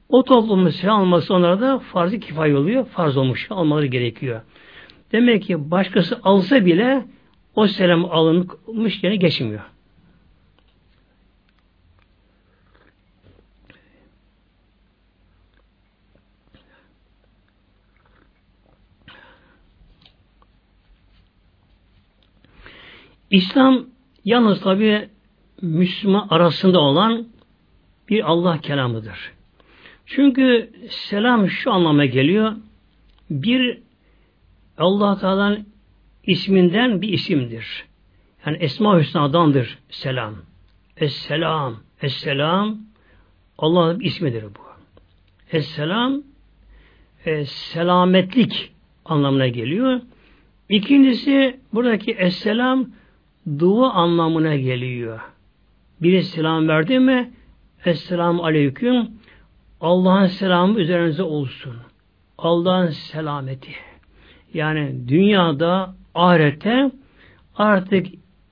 [0.10, 2.86] o toplumun selam alması onlara da farz-ı kifay oluyor.
[2.86, 3.48] Farz olmuş.
[3.50, 4.42] Almaları gerekiyor.
[5.12, 7.06] Demek ki başkası alsa bile
[7.56, 9.62] o selam alınmış yere geçmiyor.
[23.32, 23.86] İslam
[24.26, 25.10] yalnız tabi
[25.62, 27.28] Müslüman arasında olan
[28.10, 29.32] bir Allah kelamıdır.
[30.06, 32.56] Çünkü selam şu anlama geliyor.
[33.30, 33.82] Bir
[34.78, 35.66] Allah Teala'nın
[36.30, 37.86] isminden bir isimdir.
[38.46, 40.36] Yani Esma Hüsna'dandır selam.
[40.98, 42.78] Esselam, Esselam
[43.58, 44.70] Allah'ın ismidir bu.
[45.52, 46.22] Esselam
[47.26, 48.72] e, selametlik
[49.06, 50.02] anlamına geliyor.
[50.70, 52.90] İkincisi buradaki Esselam
[53.60, 55.20] dua anlamına geliyor.
[56.02, 57.34] Biri selam verdi mi
[57.86, 59.10] Esselamu Aleyküm
[59.82, 61.76] Allah'ın selamı üzerinize olsun.
[62.38, 63.72] Allah'ın selameti.
[64.54, 66.92] Yani dünyada, ahirette
[67.56, 68.08] artık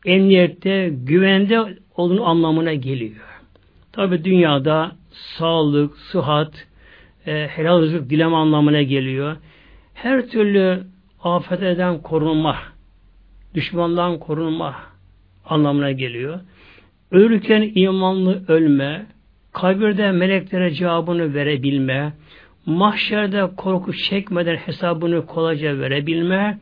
[0.05, 3.25] emniyette, güvende olduğunu anlamına geliyor.
[3.91, 6.67] Tabi dünyada sağlık, sıhhat,
[7.27, 9.37] e, helal rızık dileme anlamına geliyor.
[9.93, 10.83] Her türlü
[11.23, 12.55] afet eden korunma,
[13.53, 14.75] düşmandan korunma
[15.45, 16.39] anlamına geliyor.
[17.11, 19.05] Ölürken imanlı ölme,
[19.53, 22.13] kabirde meleklere cevabını verebilme,
[22.65, 26.59] mahşerde korku çekmeden hesabını kolayca verebilme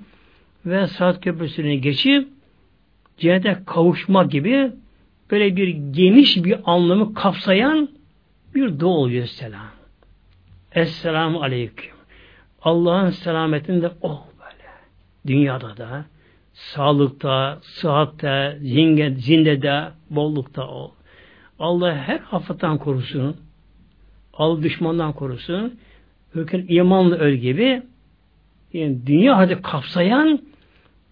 [0.66, 2.28] ve saat köprüsünü geçip
[3.18, 4.72] cennete kavuşma gibi
[5.32, 7.90] böyle bir geniş bir anlamı kapsayan
[8.56, 9.68] bir dua oluyor selam.
[10.72, 11.96] Esselamu Aleyküm.
[12.62, 14.70] Allah'ın selametinde ol böyle.
[15.28, 16.06] Dünyada da,
[16.54, 18.58] sağlıkta, sıhhatte,
[19.18, 20.92] zindede, bollukta ol.
[21.60, 23.38] Allah her afetten korusun.
[24.34, 25.80] Allah düşmandan korusun.
[26.36, 27.84] Hüküm imanlı öl gibi
[28.74, 30.40] yani dünya hadi kapsayan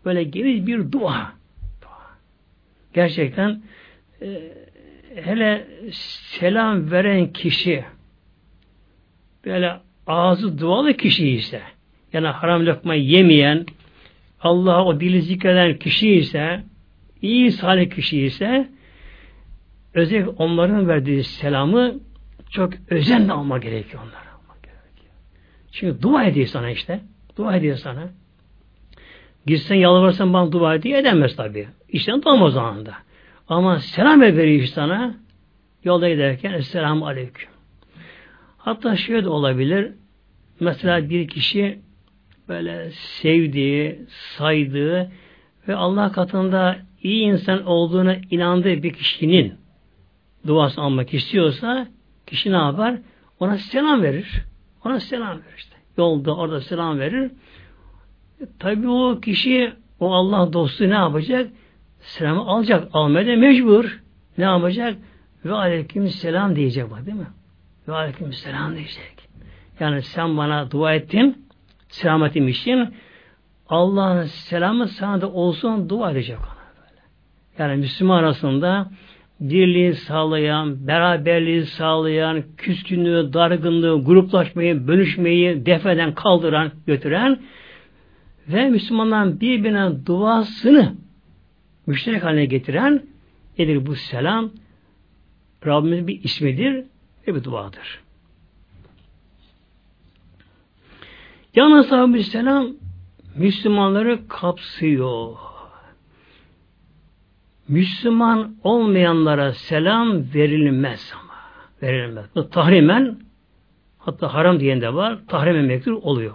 [0.05, 1.33] böyle geniş bir dua.
[2.93, 3.61] Gerçekten
[4.21, 4.41] e,
[5.15, 5.67] hele
[6.39, 7.85] selam veren kişi
[9.45, 11.61] böyle ağzı dualı kişi ise
[12.13, 13.65] yani haram lokma yemeyen
[14.41, 16.63] Allah'a o dili zikreden kişi ise
[17.21, 18.69] iyi salih kişi ise
[19.93, 21.99] özellikle onların verdiği selamı
[22.49, 24.33] çok özenle alma gerekiyor onlara.
[25.73, 26.99] Çünkü dua ediyor sana işte.
[27.37, 28.09] Dua ediyor sana.
[29.45, 31.67] Gitsen yalvarsan bana dua ediyor edemez tabi.
[31.89, 32.93] İşten tam o zaman da.
[33.47, 35.15] Ama selam veriyor sana
[35.83, 37.49] yolda giderken Esselamu Aleyküm.
[38.57, 39.91] Hatta şöyle de olabilir.
[40.59, 41.79] Mesela bir kişi
[42.49, 45.11] böyle sevdiği, saydığı
[45.67, 49.53] ve Allah katında iyi insan olduğuna inandığı bir kişinin
[50.47, 51.87] duasını almak istiyorsa
[52.27, 52.95] kişi ne yapar?
[53.39, 54.43] Ona selam verir.
[54.85, 55.75] Ona selam verir işte.
[55.97, 57.31] Yolda orada selam verir.
[58.59, 61.49] Tabi o kişi o Allah dostu ne yapacak?
[61.99, 62.87] Selamı alacak.
[62.93, 63.99] Almaya mecbur.
[64.37, 64.97] Ne yapacak?
[65.45, 67.27] Ve aleyküm selam diyecek bak değil mi?
[67.87, 69.29] Ve aleyküm selam diyecek.
[69.79, 71.45] Yani sen bana dua ettin
[71.89, 72.93] selametim için
[73.69, 77.01] Allah'ın selamı sana da olsun dua edecek ona böyle.
[77.57, 78.89] Yani Müslüman arasında
[79.41, 87.39] dirliği sağlayan, beraberliği sağlayan, küskünlüğü, dargınlığı, gruplaşmayı, bölüşmeyi defeden, kaldıran, götüren
[88.47, 90.95] ve Müslümanların birbirine duasını
[91.87, 93.03] müşterek haline getiren
[93.59, 94.51] nedir bu selam?
[95.65, 96.85] Rabbimizin bir ismidir
[97.27, 98.03] ve bir duadır.
[101.55, 102.67] Yalnız sahibi selam
[103.35, 105.37] Müslümanları kapsıyor.
[107.67, 111.33] Müslüman olmayanlara selam verilmez ama.
[111.81, 112.25] Verilmez.
[112.35, 113.17] Bu tahrimen
[113.97, 115.19] hatta haram diyen de var.
[115.27, 116.33] Tahrimen mektur oluyor.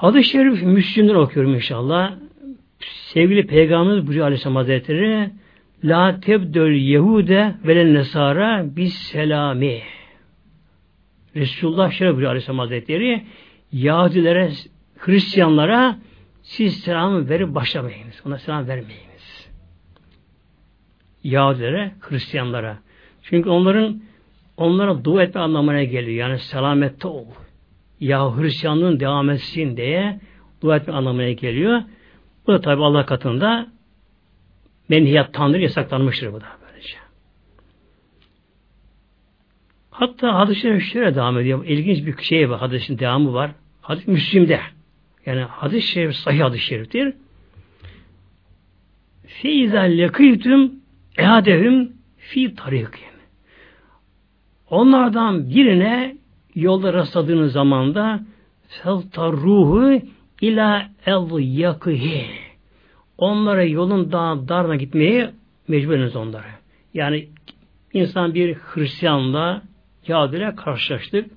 [0.00, 2.14] Hadis-i Şerif Müslüm'den okuyorum inşallah.
[2.80, 5.30] Sevgili Peygamberimiz buyuruyor Aleyhisselam Hazretleri
[5.84, 9.82] La tebdöl Yehude velen Nesara bis selami.
[11.36, 13.24] Resulullah şöyle buyuruyor Aleyhisselam Hazretleri
[13.72, 14.50] Yahudilere,
[14.98, 15.98] Hristiyanlara
[16.42, 18.22] siz selamı verip başlamayınız.
[18.26, 19.50] Ona selam vermeyiniz.
[21.24, 22.78] Yahudilere, Hristiyanlara.
[23.22, 24.02] Çünkü onların
[24.56, 26.28] onlara dua etme anlamına geliyor.
[26.28, 27.26] Yani selamette ol.
[28.00, 30.20] Ya Hristiyanlığın devam etsin diye
[30.62, 31.82] dua etme anlamına geliyor.
[32.46, 33.66] Bu da tabi Allah katında
[34.88, 36.96] menhiyat tanrı yasaklanmıştır bu da böylece.
[39.90, 41.64] Hatta hadis-i şöyle devam ediyor.
[41.66, 42.58] İlginç bir şey var.
[42.58, 43.50] Hadisin devamı var.
[43.80, 44.60] Hadis Müslim'de.
[45.26, 47.14] Yani hadis-i şerif sahih hadis-i şeriftir.
[49.26, 50.72] Feyza lekîtüm
[51.18, 53.10] ehadehüm fi tarikim.
[54.70, 56.19] Onlardan birine
[56.54, 58.20] yolda rastladığınız zamanda
[59.16, 60.02] ruhu
[60.40, 62.26] ila el yakıhi.
[63.18, 65.30] Onlara yolun daha darına gitmeye
[65.68, 66.50] mecbursunuz onlara.
[66.94, 67.28] Yani
[67.92, 69.62] insan bir Hristiyanla
[70.06, 71.30] Yahudiyle karşılaştık.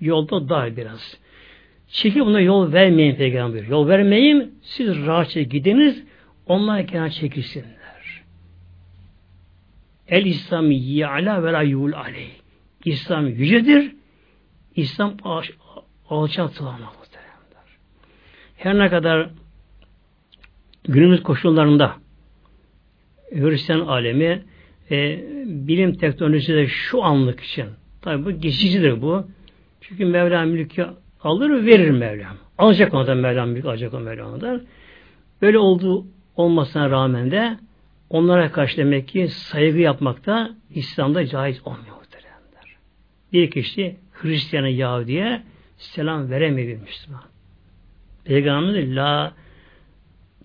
[0.00, 1.18] Yolda dar biraz.
[1.88, 3.62] Çekip ona yol vermeyin peygamber.
[3.62, 4.58] Yol vermeyin.
[4.62, 6.04] Siz rahatça gidiniz.
[6.46, 8.22] Onlar kenar çekilsinler.
[10.08, 12.30] El İslam ya'la ve la aleyh.
[12.84, 13.92] İslam yücedir.
[14.76, 15.16] İslam
[16.08, 17.04] alçaltılamaz.
[18.56, 19.30] Her ne kadar
[20.84, 21.94] günümüz koşullarında
[23.30, 24.42] Hristiyan alemi
[24.90, 27.66] e, bilim teknolojisi de şu anlık için
[28.02, 29.26] tabi bu geçicidir bu.
[29.80, 30.86] Çünkü Mevla mülkü
[31.22, 32.36] alır verir Mevlam.
[32.58, 34.62] Alacak ondan Mevlam mülkü alacak o Mevlam'dan.
[35.42, 36.06] Böyle olduğu
[36.36, 37.58] olmasına rağmen de
[38.10, 41.94] onlara karşı demek ki saygı yapmak da İslam'da caiz olmuyor.
[43.32, 45.42] Bir kişi Hristiyan'a Yahudi'ye
[45.76, 47.22] selam veremiyor bir Müslüman.
[48.24, 49.34] Peygamberimiz la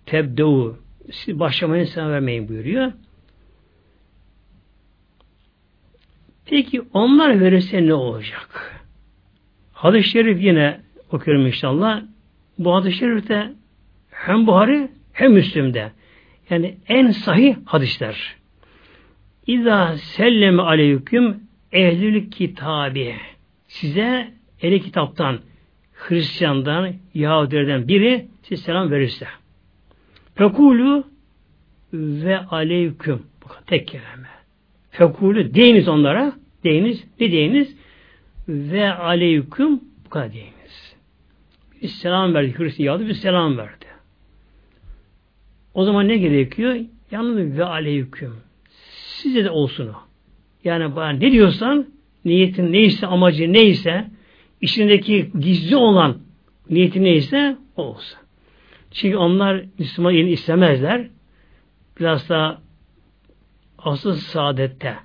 [0.05, 0.79] tebdevu
[1.11, 2.91] siz başlamayın selam vermeyin buyuruyor.
[6.45, 8.81] Peki onlar verirse ne olacak?
[9.73, 10.79] Hadis-i şerif yine
[11.11, 12.03] okuyorum inşallah.
[12.57, 13.53] Bu hadis-i şerifte
[14.11, 15.91] hem Buhari hem Müslim'de.
[16.49, 18.35] Yani en sahih hadisler.
[19.47, 21.39] İza selleme aleyküm
[21.71, 23.15] ehlül kitabi.
[23.69, 25.39] Size eli kitaptan,
[25.93, 29.27] Hristiyandan, Yahudilerden biri size selam verirse.
[30.35, 31.07] Fekulu
[31.93, 33.23] ve aleyküm.
[33.43, 34.29] Bu tek kelime.
[34.91, 36.33] Fekulu deyiniz onlara.
[36.63, 37.03] Deyiniz.
[37.19, 37.75] Ne deyiniz?
[38.47, 40.95] Ve aleyküm bu kadar deyiniz.
[41.81, 42.55] Bir selam verdi.
[42.57, 43.85] Hristiyan Yahudi bir selam verdi.
[45.73, 46.75] O zaman ne gerekiyor?
[47.11, 48.35] Yalnız ve aleyküm.
[48.69, 49.95] Size de olsun o.
[50.63, 51.87] Yani bana ne diyorsan
[52.25, 54.07] niyetin neyse, amacı neyse,
[54.61, 56.17] içindeki gizli olan
[56.69, 58.19] niyeti neyse o olsun.
[58.91, 61.07] Çünkü onlar Müslüman istemezler.
[61.99, 62.61] Biraz da
[63.77, 64.95] asıl saadette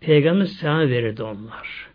[0.00, 1.88] Peygamber selam verirdi onlar.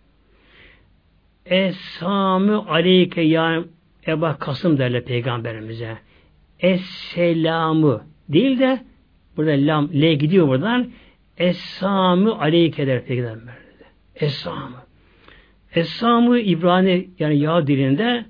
[1.45, 3.65] Esamü aleyke yani
[4.07, 5.97] Eba Kasım derler Peygamberimize.
[6.59, 8.81] Esselamı değil de
[9.37, 10.91] burada lam, le gidiyor buradan.
[11.37, 13.60] Essamı aleyke der Peygamber.
[14.21, 14.77] Essamı.
[15.75, 18.25] Essamı İbrani yani Yağ dilinde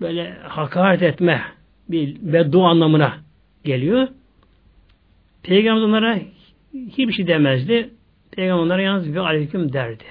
[0.00, 1.42] böyle hakaret etme
[1.88, 3.18] bir beddua anlamına
[3.64, 4.08] geliyor.
[5.42, 6.18] Peygamber onlara
[6.74, 7.90] hiçbir şey demezdi.
[8.30, 10.04] Peygamber onlara yalnız bir aleyküm derdi.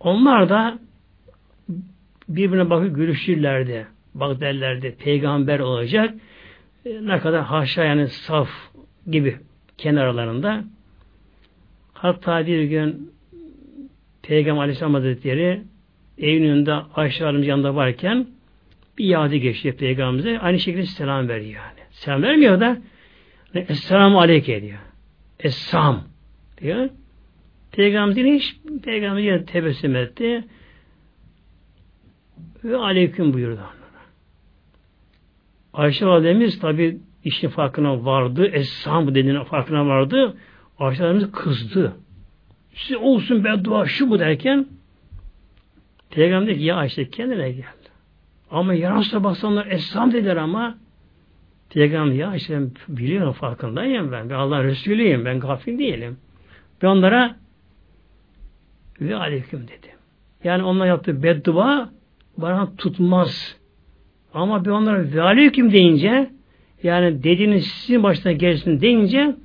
[0.00, 0.78] Onlar da
[2.28, 3.86] birbirine bakıp gülüşürlerdi.
[4.14, 4.96] Bak derlerdi.
[4.98, 6.14] Peygamber olacak.
[6.86, 8.48] E, ne kadar haşa yani saf
[9.10, 9.38] gibi
[9.78, 10.64] kenarlarında.
[11.94, 13.13] Hatta bir gün
[14.26, 15.62] Peygamber Aleyhisselam Hazretleri
[16.18, 18.26] evin önünde Ayşe Hanım yanında varken
[18.98, 20.38] bir Yahudi geçti Peygamberimize.
[20.38, 21.80] Aynı şekilde selam veriyor yani.
[21.90, 22.78] Selam vermiyor da
[23.54, 24.78] Esselamu Aleyke diyor.
[25.40, 26.04] Essam
[26.60, 26.88] diyor.
[27.72, 30.44] Peygamber hiç Peygamber yine tebessüm etti.
[32.64, 34.04] Ve aleyküm buyurdu onlara.
[35.72, 38.46] Ayşe Validemiz tabi işin farkına vardı.
[38.46, 40.36] Essam dediğinin farkına vardı.
[40.78, 41.96] Ayşe kızdı.
[42.74, 44.66] Size olsun beddua şu bu derken
[46.10, 47.64] Peygamber ki ya Ayşe kendine gel.
[48.50, 50.78] Ama ya Resulallah baksanlar Esam dediler ama
[51.70, 54.30] Peygamber ya işte biliyorum farkındayım ben.
[54.30, 55.24] Ben Allah'ın Resulüyüm.
[55.24, 56.16] Ben gafil değilim.
[56.82, 57.36] Ben onlara
[59.00, 59.94] ve aleyküm dedi.
[60.44, 61.90] Yani onlar yaptığı beddua
[62.38, 63.56] bana tutmaz.
[64.34, 66.30] Ama bir onlara ve aleyküm deyince
[66.82, 69.36] yani dediğiniz sizin başına gelsin deyince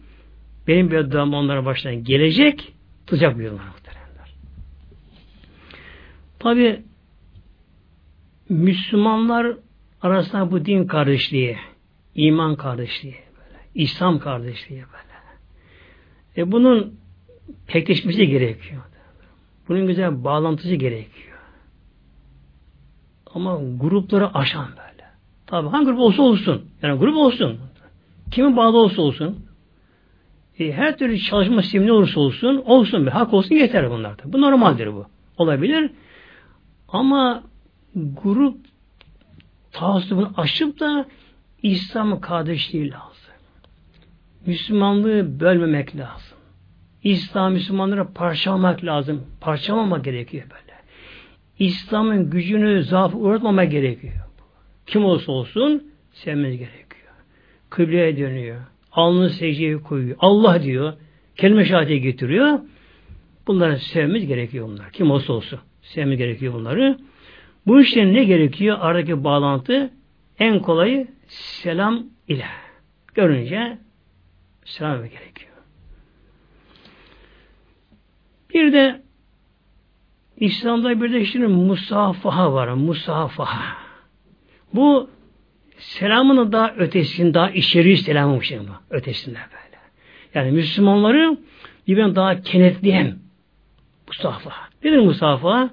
[0.68, 2.74] benim bir duam onlara başına gelecek
[3.10, 4.34] tutacak buyurlar muhteremler.
[6.40, 6.84] Tabi
[8.50, 9.58] Müslümanlar
[10.02, 11.58] arasında bu din kardeşliği,
[12.16, 15.10] iman kardeşliği, böyle, İslam kardeşliği böyle.
[16.38, 17.00] E bunun
[17.68, 18.82] pekleşmesi gerekiyor.
[19.68, 21.38] Bunun güzel bağlantısı gerekiyor.
[23.34, 25.08] Ama grupları aşan böyle.
[25.48, 26.66] Tabi hangi grup olsa olsun.
[26.82, 27.60] Yani grup olsun.
[28.32, 29.49] Kimin bağlı olsa olsun.
[30.60, 34.16] E, her türlü çalışma sistemi olursa olsun, olsun bir hak olsun yeter bunlar.
[34.26, 35.06] Bu normaldir bu.
[35.38, 35.92] Olabilir.
[36.88, 37.44] Ama
[37.96, 38.58] grup
[39.72, 41.06] taassubunu aşıp da
[41.64, 43.20] İslam kardeşliği lazım.
[44.46, 46.38] Müslümanlığı bölmemek lazım.
[47.04, 49.24] İslam Müslümanlara parçalamak lazım.
[49.42, 50.80] Parçalamamak gerekiyor böyle.
[51.60, 54.14] İslam'ın gücünü zaaf uğratmamak gerekiyor.
[54.86, 57.14] Kim olsa olsun sevmeniz gerekiyor.
[57.70, 58.62] Kıbleye dönüyor.
[58.92, 60.18] Alnını secdeye koyuyor.
[60.20, 60.94] Allah diyor.
[61.36, 62.60] Kelime şahidi getiriyor.
[63.48, 64.92] Bunları sevmemiz gerekiyor bunlar.
[64.92, 65.60] Kim olsa olsun.
[65.82, 66.98] Sevmemiz gerekiyor bunları.
[67.68, 68.78] Bu işte ne gerekiyor?
[68.80, 69.92] Aradaki bağlantı
[70.40, 72.46] en kolayı selam ile.
[73.14, 73.78] Görünce
[74.66, 75.50] selam gerekiyor.
[78.54, 79.02] Bir de
[80.38, 82.68] İslam'da bir de şimdi musafaha var.
[82.68, 83.78] Musafaha.
[84.74, 85.10] Bu
[85.80, 88.72] selamının daha ötesinde, daha içeriği selamı bu.
[88.90, 89.78] Ötesinde böyle.
[90.34, 91.38] Yani Müslümanları
[91.88, 93.16] birbirine daha kenetleyen
[94.08, 94.70] musafaha.
[94.84, 95.70] Nedir musafaha?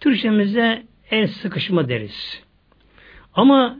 [0.00, 2.42] Türkçemizde el sıkışma deriz.
[3.34, 3.78] Ama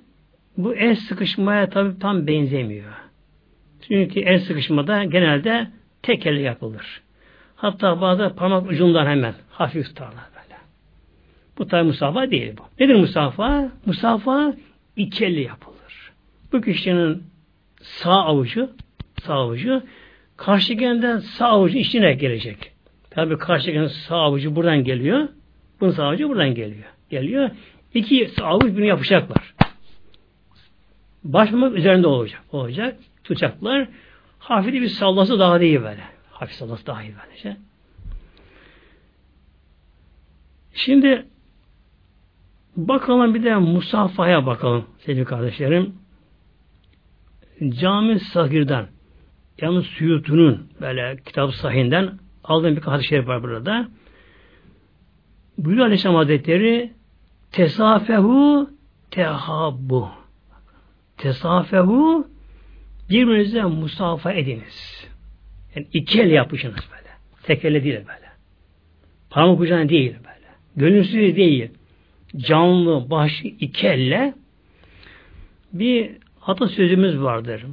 [0.57, 2.93] bu el sıkışmaya tabi tam benzemiyor.
[3.89, 5.69] Çünkü el sıkışmada genelde
[6.03, 7.03] tek elle yapılır.
[7.57, 10.61] Hatta bazı parmak ucundan hemen hafif tutarlar böyle.
[11.59, 12.63] Bu tabi musafa değil bu.
[12.81, 13.71] Nedir musafa?
[13.87, 14.55] Musafa
[14.97, 16.13] iki elle yapılır.
[16.53, 17.23] Bu kişinin
[17.83, 18.71] sağ avucu
[19.23, 19.83] sağ avucu
[20.37, 22.73] karşıgenden sağ avucu içine gelecek.
[23.11, 25.29] Tabi karşıgenden sağ avucu buradan geliyor.
[25.81, 26.85] Bunun sağ avucu buradan geliyor.
[27.11, 27.51] Geliyor.
[27.95, 29.55] İki sağ avuç birbirine yapacaklar.
[31.25, 32.43] Başlamak üzerinde olacak.
[32.53, 32.97] Olacak.
[33.25, 33.89] Tutacaklar.
[34.39, 36.05] Hafif bir sallası daha değil böyle.
[36.31, 37.57] Hafif sallası daha iyi böylece.
[40.75, 41.27] Şimdi
[42.77, 45.95] bakalım bir de Musafa'ya bakalım sevgili kardeşlerim.
[47.69, 48.87] Cami Sahir'den
[49.61, 53.89] yani Suyut'unun böyle kitap sahinden aldığım bir hadis-i şerif var burada.
[55.59, 56.93] Buyuruyor Aleyhisselam Hazretleri
[57.53, 58.71] tesafehu
[59.11, 60.09] tehabbu
[61.17, 62.27] tesafehu
[63.11, 65.09] birbirinize musafa ediniz.
[65.77, 67.09] Yani iki el yapışınız böyle.
[67.43, 68.27] Tek elle değil böyle.
[69.31, 70.47] Parmak ucuna değil böyle.
[70.77, 71.71] Gönülsüz değil.
[72.37, 74.35] Canlı, başlı iki elle
[75.73, 76.11] bir
[76.47, 77.65] atasözümüz vardır.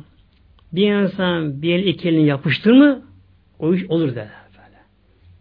[0.71, 3.01] Bir insan bir el iki elini yapıştır mı
[3.59, 4.77] o iş olur derler böyle.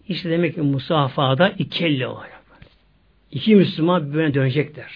[0.09, 2.07] İşte demek ki musafada iki elle.
[2.07, 2.33] Böyle.
[3.31, 4.91] İki Müslüman birbirine dönecekler.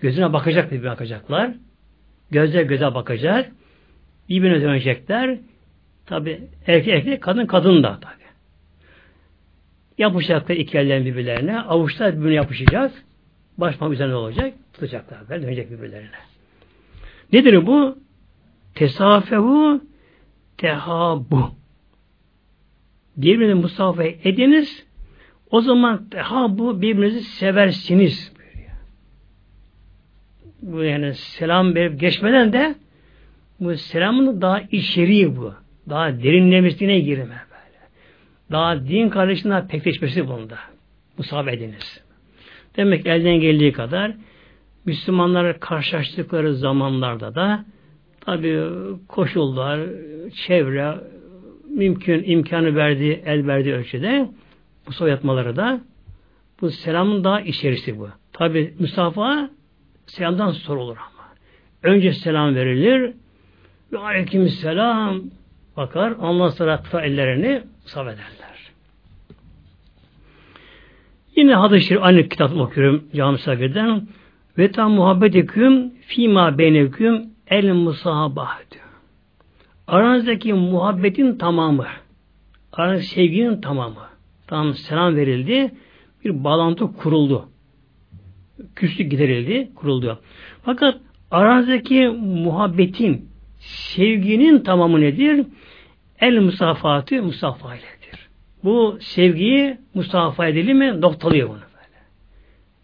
[0.00, 1.50] Gözüne bakacak birbirine bakacaklar.
[2.30, 3.52] Gözle göze bakacak.
[4.28, 5.38] Birbirine dönecekler.
[6.06, 8.22] Tabi erkek erkek, kadın kadın da tabi.
[9.98, 11.60] Yapışacaklar iki ellerin birbirlerine.
[11.60, 12.92] Avuçlar birbirine yapışacak.
[13.58, 14.54] Başmak üzerine olacak.
[14.72, 15.28] Tutacaklar.
[15.28, 16.08] Böyle dönecek birbirlerine.
[17.32, 17.98] Nedir bu?
[18.74, 19.80] Tesafehu
[20.58, 21.50] tehabu.
[23.16, 24.86] Birbirine musafa ediniz.
[25.50, 28.36] O zaman tehabu birbirinizi seversiniz
[30.66, 32.74] bu yani selam verip geçmeden de
[33.60, 35.54] bu selamın daha içeriği bu.
[35.88, 37.80] Daha derinlemesine girme böyle.
[38.50, 40.58] Daha din kardeşinden pekleşmesi bunda.
[41.18, 42.05] Musab ediniz.
[42.76, 44.12] Demek elden geldiği kadar
[44.84, 47.64] Müslümanlar karşılaştıkları zamanlarda da
[48.20, 48.62] tabi
[49.08, 49.80] koşullar,
[50.46, 50.94] çevre,
[51.68, 54.28] mümkün imkanı verdiği, el verdiği ölçüde
[54.86, 55.80] bu soyatmaları da
[56.60, 58.08] bu selamın daha içerisi bu.
[58.32, 59.50] Tabi müsafaha
[60.06, 61.26] Selamdan sorulur ama.
[61.82, 63.14] Önce selam verilir
[63.92, 65.22] ve aleyküm selam
[65.76, 66.10] bakar.
[66.10, 68.45] Ondan sonra tutar ellerini saf ederler.
[71.36, 74.08] Yine hadis-i aynı kitap okuyorum cami sakirden.
[74.58, 78.58] Ve tam muhabbet eküm fima beyneküm el musahabah
[79.86, 81.86] Aranızdaki muhabbetin tamamı,
[82.72, 84.06] aranızdaki sevginin tamamı.
[84.46, 85.74] Tam selam verildi,
[86.24, 87.48] bir bağlantı kuruldu
[88.76, 90.20] küslük giderildi, kuruldu.
[90.62, 93.28] Fakat aranızdaki muhabbetin,
[93.58, 95.46] sevginin tamamı nedir?
[96.20, 97.95] El musafatı musafa iledir.
[98.66, 101.98] Bu sevgiyi musafa edildi mi noktalıyor bunu böyle.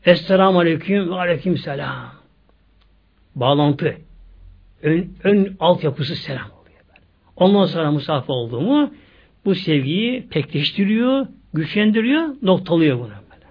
[0.04, 2.12] Esselamu Aleyküm ve Aleyküm Selam.
[3.34, 3.96] Bağlantı.
[4.82, 6.80] Ön, ön altyapısı selam oluyor.
[7.36, 8.94] Ondan sonra musafir olduğumu
[9.44, 13.08] bu sevgiyi pekleştiriyor, güçlendiriyor, noktalıyor bunu.
[13.08, 13.46] Böyle.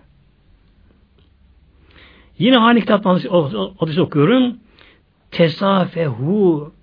[2.40, 3.20] Yine aynı kitaptan
[3.80, 4.58] hadis okuyorum.
[5.32, 6.74] Tesafehu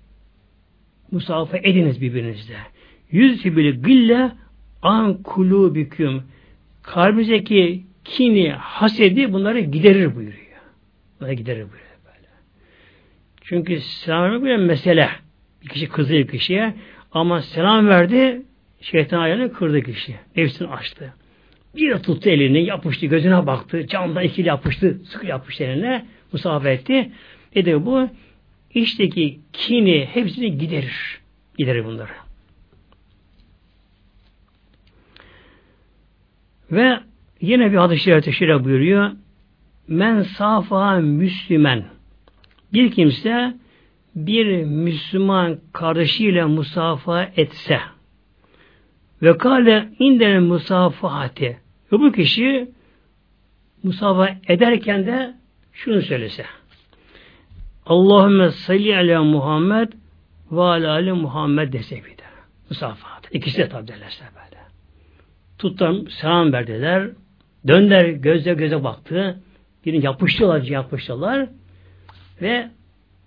[1.11, 2.57] musafe ediniz birbirinizle.
[3.11, 4.31] Yüz bile gille
[4.81, 6.23] an kulubüküm
[6.83, 10.45] kalbinizdeki kini, hasedi bunları giderir buyuruyor.
[11.19, 12.27] Bunları giderir buyuruyor böyle.
[13.41, 15.09] Çünkü selam bir mesele.
[15.63, 16.73] Bir kişi kızıyor kişiye
[17.11, 18.41] ama selam verdi
[18.81, 20.15] şeytan ayağını kırdı kişi.
[20.35, 21.13] Nefsini açtı.
[21.75, 27.11] Bir tuttu elini, yapıştı, gözüne baktı, camdan ikili yapıştı, sıkı yapıştı eline, musafa etti.
[27.55, 28.09] Dedi bu,
[28.73, 31.19] içteki kini hepsini giderir.
[31.57, 32.28] Giderir bunları.
[36.71, 36.99] Ve
[37.41, 39.11] yine bir hadis-i şerifte şöyle buyuruyor.
[39.87, 41.83] Men safa Müslümen.
[42.73, 43.53] Bir kimse
[44.15, 47.79] bir Müslüman kardeşiyle musafa etse
[49.21, 51.57] ve kale indel musafahati
[51.91, 52.71] ve bu kişi
[53.83, 55.35] musafa ederken de
[55.73, 56.45] şunu söylese
[57.85, 59.93] Allahümme salli ala Muhammed
[60.51, 62.23] ve ala ali Muhammed dese bir de.
[62.69, 63.35] Musafahat.
[63.35, 64.58] İkisi de tabi derlerse böyle.
[65.59, 67.09] Tuttan selam verdiler.
[67.67, 69.39] Döndüler gözle göze baktı.
[69.85, 71.49] Birini yapıştılar, yapıştılar.
[72.41, 72.69] Ve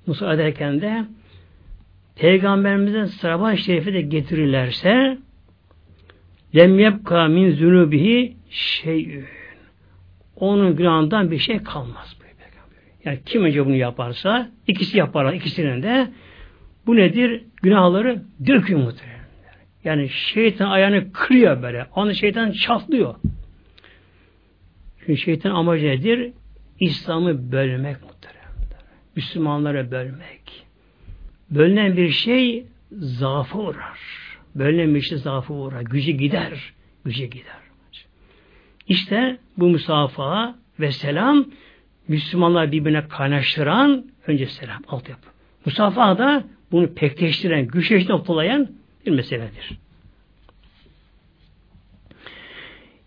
[0.06, 1.04] Musa ederken de
[2.16, 5.18] Peygamberimizin sarabah şerifi de getirirlerse
[6.56, 9.24] lem yebka min zunubihi şeyün.
[10.36, 12.16] Onun günahından bir şey kalmaz.
[13.04, 16.08] Yani kim önce bunu yaparsa ikisi yaparlar ikisinin de
[16.86, 17.44] bu nedir?
[17.62, 19.11] Günahları döküyor muhtemelen.
[19.84, 21.86] Yani şeytan ayağını kırıyor böyle.
[21.94, 23.14] Onu şeytan çatlıyor.
[24.98, 26.32] Çünkü şeytan amacı nedir?
[26.80, 28.42] İslam'ı bölmek muhtemelen.
[29.16, 30.66] Müslümanları bölmek.
[31.50, 33.98] Bölünen bir şey zaafı uğrar.
[34.54, 35.80] Bölünen bir şey zaafı uğrar.
[35.80, 36.72] Gücü gider.
[37.04, 37.62] Gücü gider.
[38.88, 41.44] İşte bu musafaha ve selam
[42.08, 45.28] Müslümanlar birbirine kaynaştıran önce selam, altyapı.
[45.66, 48.68] Musafaha da bunu pekleştiren, güçleştiren, noktalayan
[49.07, 49.78] bir meseledir.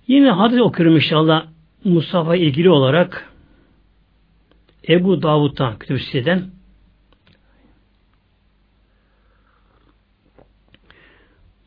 [0.07, 1.47] Yine hadis okuyorum inşallah
[1.83, 3.33] Mustafa ilgili olarak
[4.89, 5.99] Ebu Davud'dan kütüb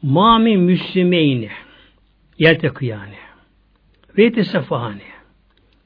[0.02, 1.50] Mami Müslümeyni
[2.38, 3.16] yeltekı yani
[4.18, 5.02] ve tesefahani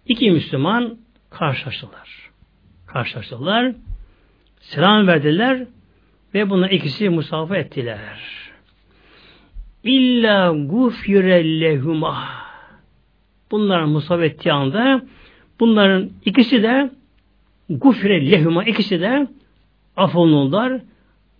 [0.06, 0.98] İki Müslüman
[1.30, 2.30] karşılaştılar.
[2.86, 3.74] Karşılaştılar.
[4.60, 5.66] Selam verdiler
[6.34, 8.20] ve bunlar ikisi musafa ettiler.
[9.84, 12.28] İlla gufire lehuma.
[13.50, 15.02] Bunlar musafa ettiği anda
[15.60, 16.90] bunların ikisi de
[17.70, 19.26] gufire lehuma ikisi de
[19.96, 20.80] affolunurlar,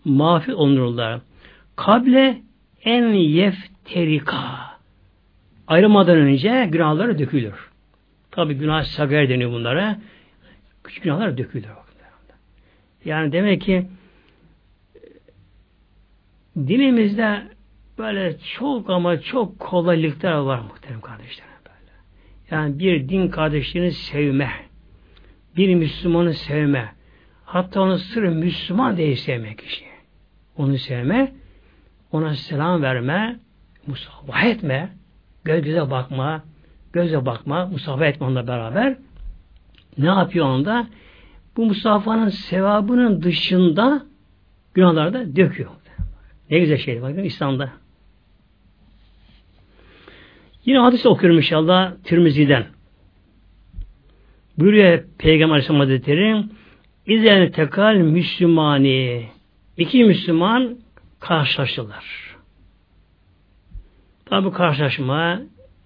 [0.05, 1.21] mağfir olunurlar.
[1.77, 2.43] Kable
[2.85, 4.73] en yefterika.
[5.67, 7.71] Ayrılmadan önce günahları dökülür.
[8.31, 9.99] Tabi günah sagar deniyor bunlara.
[10.85, 11.69] Küçük günahlar dökülür.
[13.05, 13.87] Yani demek ki
[16.57, 17.43] dinimizde
[17.99, 21.93] böyle çok ama çok kolaylıklar var muhterem kardeşlerim böyle.
[22.51, 24.51] Yani bir din kardeşini sevme,
[25.57, 26.93] bir Müslümanı sevme,
[27.45, 29.85] hatta onu sırf Müslüman diye sevme kişi.
[30.57, 31.33] Onu sevme,
[32.13, 33.37] ona selam verme,
[33.87, 34.93] musabah etme,
[35.45, 36.43] göz göze bakma,
[36.93, 38.97] göze bakma, musafa etme onunla beraber
[39.99, 40.87] ne yapıyor onda?
[41.57, 44.07] Bu musafanın sevabının dışında
[44.75, 45.71] günahları da döküyor.
[46.53, 47.73] Ne güzel şey bakın İslam'da.
[50.65, 52.67] Yine hadis okuyorum inşallah Tirmizi'den.
[54.59, 56.45] Buyuruyor Peygamber Aleyhisselam Hazretleri
[57.07, 59.29] İzen tekal Müslümani
[59.77, 60.79] iki Müslüman
[61.21, 62.37] karşılaştılar.
[64.25, 65.41] Tabi karşılaşma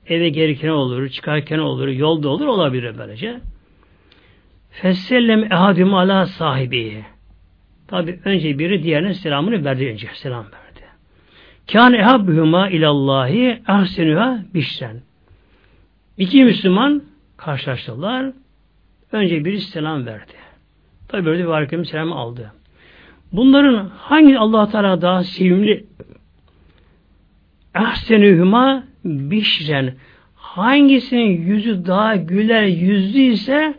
[0.06, 3.40] eve gelirken olur, çıkarken olur, yolda olur, olabilir böylece.
[4.70, 7.04] Fessellem ehadüm ala sahibi.
[7.88, 10.08] Tabi önce biri diğerine selamını verdi önce.
[10.14, 10.80] Selam verdi.
[11.72, 15.00] Kâne ehabbühüma ilallahi ahsenüha bişren.
[16.18, 17.02] İki Müslüman
[17.36, 18.32] karşılaştılar.
[19.12, 20.32] Önce biri selam verdi.
[21.08, 22.52] Tabi böyle bir arkadaşım selam aldı.
[23.32, 25.84] Bunların hangi allah Teala daha sevimli
[27.74, 29.94] ahsenühüma bişren
[30.34, 33.74] hangisinin yüzü daha güler yüzlü ise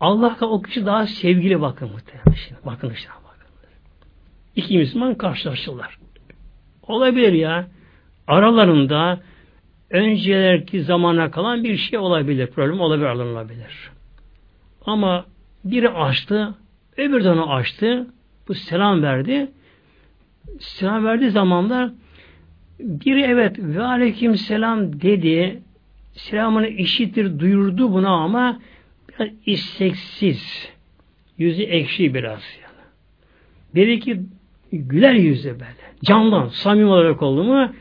[0.00, 2.32] Allah'a o kişi daha sevgili bakın muhtemelen.
[2.32, 3.46] Şimdi, bakın işte bakın.
[4.56, 5.98] İki Müslüman karşılaştılar.
[6.82, 7.66] Olabilir ya.
[8.26, 9.20] Aralarında
[9.90, 12.46] öncelerki zamana kalan bir şey olabilir.
[12.46, 13.90] Problem olabilir, alınabilir.
[14.86, 15.24] Ama
[15.64, 16.54] biri açtı,
[16.96, 18.06] öbür de onu açtı.
[18.48, 19.50] Bu selam verdi.
[20.60, 21.90] Selam verdiği zamanlar
[22.80, 25.62] biri evet ve aleyküm selam dedi.
[26.12, 28.58] Selamını işitir, duyurdu buna ama
[29.18, 30.68] biraz isteksiz.
[31.38, 32.84] Yüzü ekşi biraz yani.
[33.74, 34.20] Biri ki
[34.72, 35.86] güler yüzü böyle.
[36.04, 37.72] Candan, samimi olarak oldu mu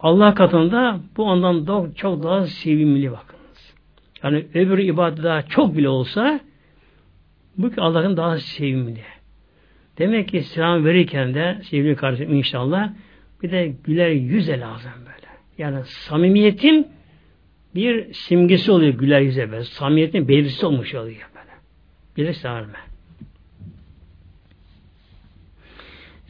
[0.00, 3.74] Allah katında bu ondan da çok daha sevimli bakınız.
[4.22, 6.40] Yani öbür ibadet daha çok bile olsa
[7.58, 9.00] bu ki Allah'ın daha sevimli.
[9.98, 12.90] Demek ki selam verirken de sevgili kardeşim inşallah
[13.42, 15.26] bir de güler yüze lazım böyle.
[15.58, 16.93] Yani samimiyetin
[17.74, 19.64] bir simgesi oluyor güler yüze böyle.
[19.64, 21.52] Samimiyetin belirtisi olmuş oluyor böyle.
[22.16, 22.78] Birisi verme.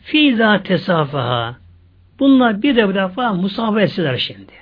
[0.02, 1.64] Fiza tesafaha
[2.18, 4.52] Bunlar bir de bu defa musafa etseler şimdi.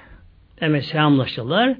[0.61, 1.75] Demek selamlaştılar.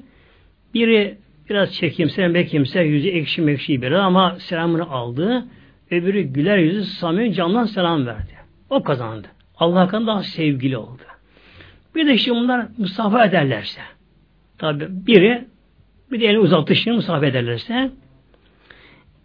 [0.73, 1.17] Biri
[1.49, 5.45] biraz çekimse, bekimse, yüzü ekşi mekşi biri ama selamını aldı.
[5.91, 8.33] Öbürü güler yüzü samimi candan selam verdi.
[8.69, 9.27] O kazandı.
[9.57, 11.01] Allah kan daha sevgili oldu.
[11.95, 13.81] Bir de şimdi bunlar musafa ederlerse
[14.57, 15.47] tabi biri
[16.11, 17.91] bir de elini uzattı şimdi musafa ederlerse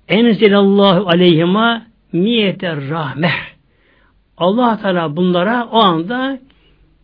[0.08, 3.58] enzelallahu aleyhima niyete rahmeh
[4.36, 6.38] allah Teala bunlara o anda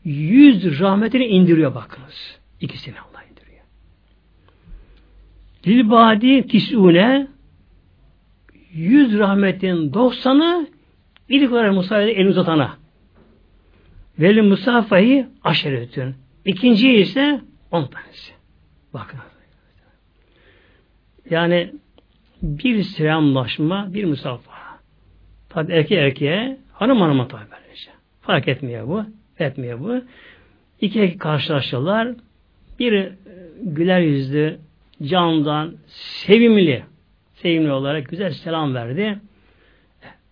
[0.05, 2.39] yüz rahmetini indiriyor bakınız.
[2.61, 3.64] İkisini Allah indiriyor.
[5.66, 7.27] Lilbadi tisune
[8.72, 10.66] yüz rahmetin doksanı
[11.29, 12.77] ilk olarak Musa'ya el uzatana.
[14.18, 16.14] Veli Musafa'yı aşeretün.
[16.45, 17.41] İkinci ise
[17.75, 18.33] on tanesi.
[18.95, 19.20] Bakın.
[21.31, 21.72] Yani
[22.43, 24.53] bir selamlaşma, bir musafa.
[25.49, 27.91] Tabi erkeğe erkeğe Hanım hanıma tabi böylece.
[28.20, 29.05] Fark etmiyor bu.
[29.39, 30.05] Etmiyor bu.
[30.81, 32.09] İki erkek karşılaşıyorlar.
[32.79, 33.12] Biri e,
[33.62, 34.59] güler yüzlü,
[35.03, 36.85] candan, sevimli,
[37.35, 39.18] sevimli olarak güzel selam verdi.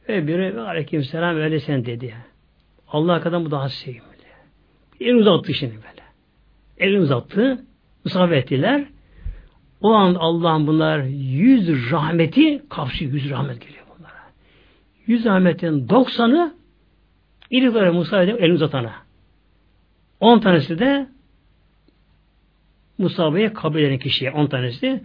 [0.08, 2.14] Öbürü aleyküm selam öyle sen dedi.
[2.88, 4.02] Allah kadar bu daha sevimli.
[5.00, 5.91] Elini uzattı şimdi böyle.
[6.82, 7.64] Elini uzattı.
[8.04, 8.84] Musafir ettiler.
[9.80, 11.02] O an Allah'ın bunlar
[11.32, 13.12] yüz rahmeti kapsıyor.
[13.12, 13.82] Yüz rahmet geliyor
[15.06, 16.54] yüz Ahmet'in doksanı
[17.52, 18.92] olarak Musa edip elini uzatana.
[20.20, 21.08] On tanesi de
[22.98, 25.04] Musaba'ya kabul eden kişiye on tanesi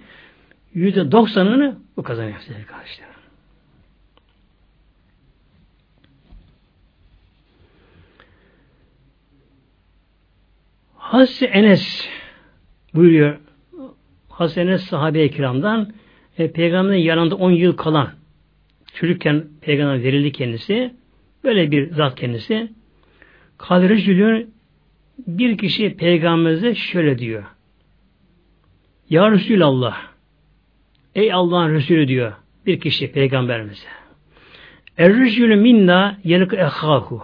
[0.73, 3.16] yüzde doksanını bu kazanıyor sevgili kardeşlerim.
[11.07, 12.09] Hazreti Enes
[12.93, 13.37] buyuruyor
[14.29, 15.93] Hazreti Enes sahabe-i kiramdan
[16.37, 18.09] e, peygamberin yanında 10 yıl kalan
[18.93, 20.93] çocukken peygamber verildi kendisi.
[21.43, 22.71] Böyle bir zat kendisi.
[23.57, 24.47] Kadir
[25.27, 27.43] bir kişi peygamberimize şöyle diyor.
[29.09, 29.97] Ya Resulallah
[31.15, 32.33] Ey Allah'ın Resulü diyor
[32.65, 33.87] bir kişi peygamberimize.
[34.97, 37.23] Er-rücülü minna yelik ehahu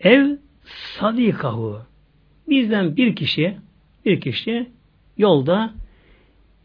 [0.00, 1.87] ev sadikahu
[2.50, 3.56] bizden bir kişi
[4.04, 4.66] bir kişi
[5.16, 5.74] yolda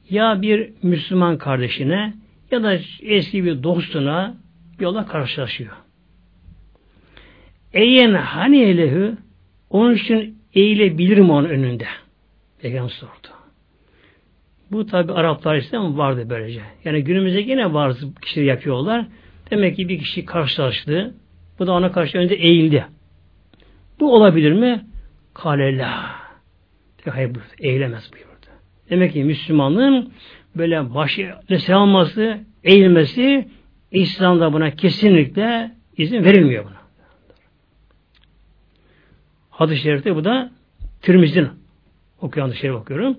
[0.10, 2.14] ya bir Müslüman kardeşine
[2.52, 4.38] ya da eski bir dostuna
[4.80, 5.72] yola karşılaşıyor.
[7.74, 9.18] Eyen hani elehu
[9.70, 11.86] onun için eğilebilir mi onun önünde?
[12.62, 13.28] Peygamber sordu.
[14.72, 16.62] Bu tabi Araplar ise vardı böylece.
[16.86, 19.06] Yani günümüzde yine bazı kişiler yapıyorlar.
[19.52, 21.14] Demek ki bir kişi karşılaştı.
[21.60, 22.86] Bu da ona karşı önce eğildi.
[24.00, 24.86] Bu olabilir mi?
[25.34, 26.24] Kalela.
[27.10, 27.32] Hayır.
[27.60, 28.34] Eğilemez buyurdu.
[28.90, 30.14] Demek ki Müslümanlığın
[30.56, 33.48] böyle başı nese alması, eğilmesi
[33.92, 36.84] İslam'da buna kesinlikle izin verilmiyor buna.
[39.50, 40.52] Hadis-i şerifte bu da
[41.02, 41.50] Tirmiz'in
[42.22, 43.18] okuyan hadis şerif okuyorum.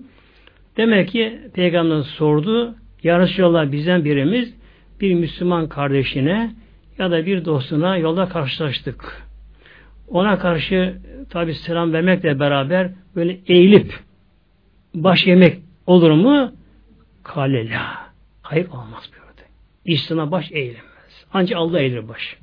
[0.77, 4.55] Demek ki Peygamber sordu Ya Resulallah bizden birimiz
[5.01, 6.55] bir Müslüman kardeşine
[6.97, 9.24] ya da bir dostuna yolda karşılaştık.
[10.07, 10.97] Ona karşı
[11.29, 13.99] tabi selam vermekle beraber böyle eğilip
[14.93, 16.51] baş yemek olur mu?
[17.23, 18.05] Kale la.
[18.41, 19.41] Hayır olmaz buyurdu.
[19.85, 21.25] İslam'a baş eğilemez.
[21.33, 22.37] Ancak Allah eğilir baş.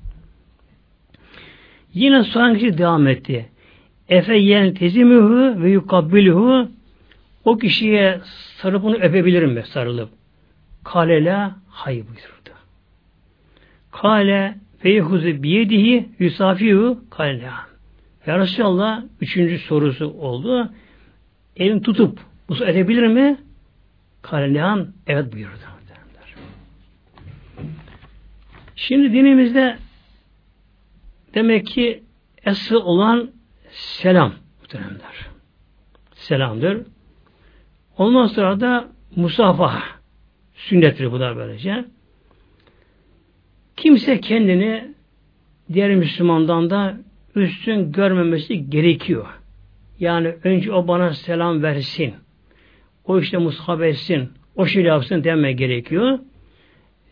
[1.95, 3.49] Yine soran kişi devam etti.
[4.09, 6.69] Efe yen tezimühü ve yukabbilühü
[7.45, 8.21] o kişiye
[8.57, 10.09] sarıp onu öpebilirim mi sarılıp?
[10.85, 12.59] Kale la hayır buyurdu.
[13.91, 17.53] Kale feyhuzu biyedihi yusafihu kale la.
[18.27, 20.73] Ya Resulallah üçüncü sorusu oldu.
[21.57, 22.19] Elini tutup
[22.49, 23.37] bu edebilir mi?
[24.23, 25.73] Kalelihan evet buyurdu.
[28.77, 29.77] Şimdi dinimizde
[31.35, 32.03] demek ki
[32.45, 33.31] esıl olan
[33.71, 35.27] selam muhteremler.
[36.15, 36.87] selamdır.
[37.99, 39.83] Ondan sonra da musafaha
[40.55, 41.85] sünnettir bu da böylece.
[43.77, 44.95] Kimse kendini
[45.73, 46.97] diğer Müslümandan da
[47.35, 49.27] üstün görmemesi gerekiyor.
[49.99, 52.15] Yani önce o bana selam versin.
[53.05, 54.31] O işte mushab etsin.
[54.57, 56.19] O şey yapsın deme gerekiyor.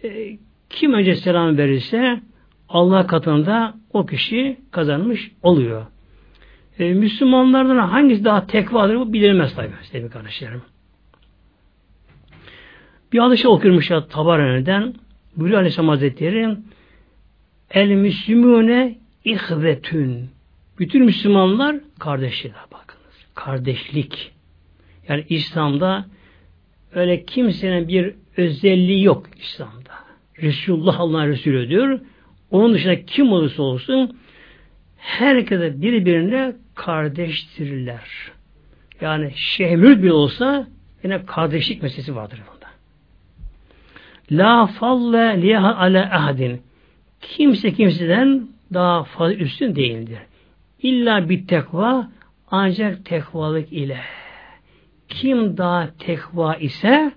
[0.04, 0.38] E,
[0.70, 2.20] kim önce selam verirse
[2.68, 5.86] Allah katında o kişi kazanmış oluyor.
[6.78, 10.62] E, Müslümanlardan hangisi daha tekvadır bu bilinmez tabi sevgili kardeşlerim.
[13.12, 14.94] Bir hadis okuyormuş ya Tabarani'den
[15.36, 16.56] Bülü Aleyhisselam Hazretleri
[17.70, 20.30] El Müslümüne ihvetün
[20.78, 23.14] bütün Müslümanlar kardeşler bakınız.
[23.34, 24.32] Kardeşlik.
[25.08, 26.06] Yani İslam'da
[26.94, 29.90] öyle kimsenin bir özelliği yok İslam'da.
[30.42, 32.00] Resulullah Allah'ın Resulü diyor.
[32.50, 34.18] Onun dışında kim olursa olsun
[34.96, 38.32] herkese birbirine kardeştirler.
[39.00, 40.68] Yani şehmür bile olsa
[41.04, 42.40] yine kardeşlik meselesi vardır.
[44.30, 46.62] La falle liha ala ahdin.
[47.20, 50.18] Kimse kimseden daha fazla üstün değildir.
[50.82, 52.08] İlla bir tekva
[52.50, 54.00] ancak tekvalık ile.
[55.08, 57.12] Kim daha tekva ise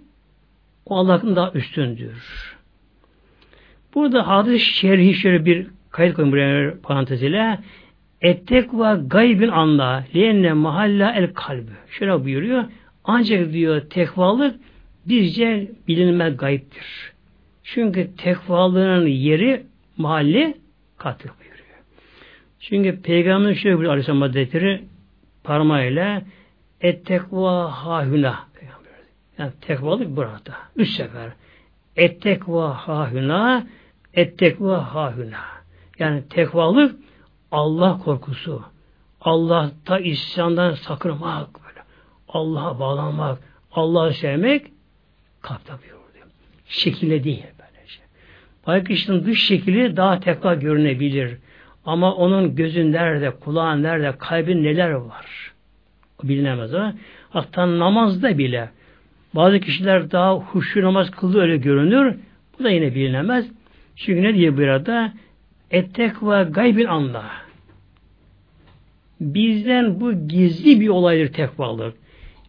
[0.86, 2.54] o Allah'ın daha üstündür.
[3.96, 7.60] Burada hadis şerhi şöyle bir kayıt koyun buraya parantez ile.
[8.22, 11.72] Ettekva gaybin anda liyenne mahalla el kalbi.
[11.90, 12.64] Şöyle buyuruyor.
[13.04, 14.56] Ancak diyor tekvalık
[15.08, 17.14] bizce bilinmez gayiptir.
[17.64, 19.64] Çünkü tekvalığın yeri
[19.98, 20.58] mahalli
[20.98, 21.78] kalptir buyuruyor.
[22.60, 24.84] Çünkü Peygamber şöyle buyuruyor Aleyhisselam Hazretleri
[25.44, 26.22] parmağıyla
[26.82, 28.54] ettekva hahüna
[29.38, 30.56] yani tekvalık burada.
[30.76, 31.32] Üç sefer.
[31.96, 33.68] Ettekva hahüna
[34.14, 35.42] ettekva hahüna.
[36.00, 36.96] Yani tekvalık
[37.52, 38.64] Allah korkusu.
[39.22, 41.84] Allah'ta isyandan sakınmak böyle.
[42.28, 43.40] Allah'a bağlanmak,
[43.72, 44.73] Allah'ı sevmek
[45.44, 46.28] kalpte buyuruyor.
[46.66, 48.00] Şekilde değil böylece.
[48.68, 51.38] Belki kişinin dış şekli daha tekva görünebilir.
[51.86, 55.54] Ama onun gözün nerede, kulağın nerede, kalbin neler var?
[56.24, 56.92] Bilinemez o.
[57.30, 58.70] Hatta namazda bile
[59.34, 62.16] bazı kişiler daha huşu namaz kıldığı öyle görünür.
[62.60, 63.46] Bu da yine bilinemez.
[63.96, 65.14] Çünkü ne diye burada?
[65.72, 67.24] Ettekva gaybin anla.
[69.22, 71.94] Bizden bu gizli bir olaydır tekvalık.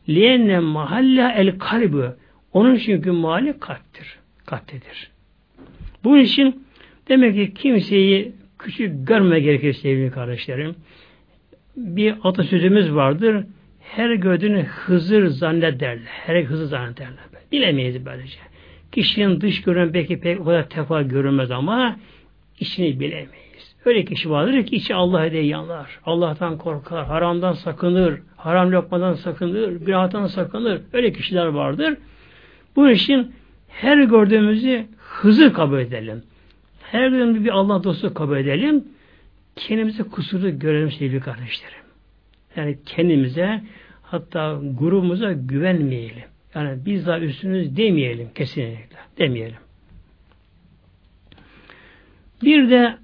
[0.08, 2.04] Liyenne mahalla el kalbi.
[2.54, 4.18] Onun çünkü mahalli kalptir.
[4.46, 5.10] Kalptedir.
[6.04, 6.66] Bunun için
[7.08, 10.74] demek ki kimseyi küçük görme gerekir sevgili kardeşlerim.
[11.76, 13.44] Bir atasözümüz vardır.
[13.80, 16.04] Her gördüğünü Hızır zannederler.
[16.06, 17.24] Her Hızır zannederler.
[17.52, 18.38] Bilemeyiz böylece.
[18.92, 21.96] Kişinin dış görünen belki pek o kadar tefa görünmez ama
[22.60, 23.76] içini bilemeyiz.
[23.84, 26.00] Öyle kişi vardır ki içi Allah'a diye yanlar.
[26.06, 30.80] Allah'tan korkar, haramdan sakınır, haram lokmadan sakınır, günahtan sakınır.
[30.92, 31.96] Öyle kişiler vardır.
[32.76, 33.32] Bu için
[33.68, 36.22] her gördüğümüzü hızır kabul edelim.
[36.82, 38.84] Her gördüğümüzü bir Allah dostu kabul edelim.
[39.56, 41.84] Kendimize kusuru görelim sevgili kardeşlerim.
[42.56, 43.62] Yani kendimize
[44.02, 46.24] hatta grubumuza güvenmeyelim.
[46.54, 48.96] Yani biz daha üstünüz demeyelim kesinlikle.
[49.18, 49.58] Demeyelim.
[52.42, 52.98] Bir de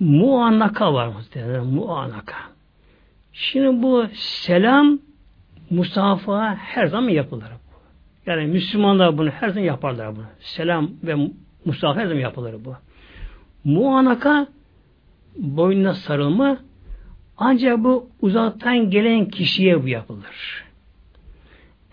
[0.00, 1.66] muannaka var muhtemelen.
[1.66, 2.36] Muannaka.
[3.32, 4.98] Şimdi bu selam
[5.70, 7.48] musafa her zaman yapılır.
[8.26, 10.24] Yani Müslümanlar bunu her zaman yaparlar bunu.
[10.40, 11.30] Selam ve
[11.64, 12.74] musafa her zaman yapılır bu.
[13.64, 14.46] Muanaka
[15.36, 16.58] boynuna sarılma
[17.36, 20.64] ancak bu uzaktan gelen kişiye bu yapılır.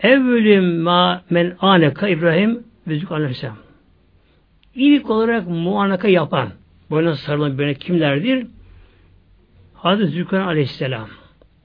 [0.00, 3.56] Evvelüm ma men aneka İbrahim ve Zülk Aleyhisselam.
[4.74, 6.48] İlk olarak muanaka yapan,
[6.90, 8.46] boynuna sarılan böyle kimlerdir?
[9.74, 11.08] Hazreti Zülkan Aleyhisselam.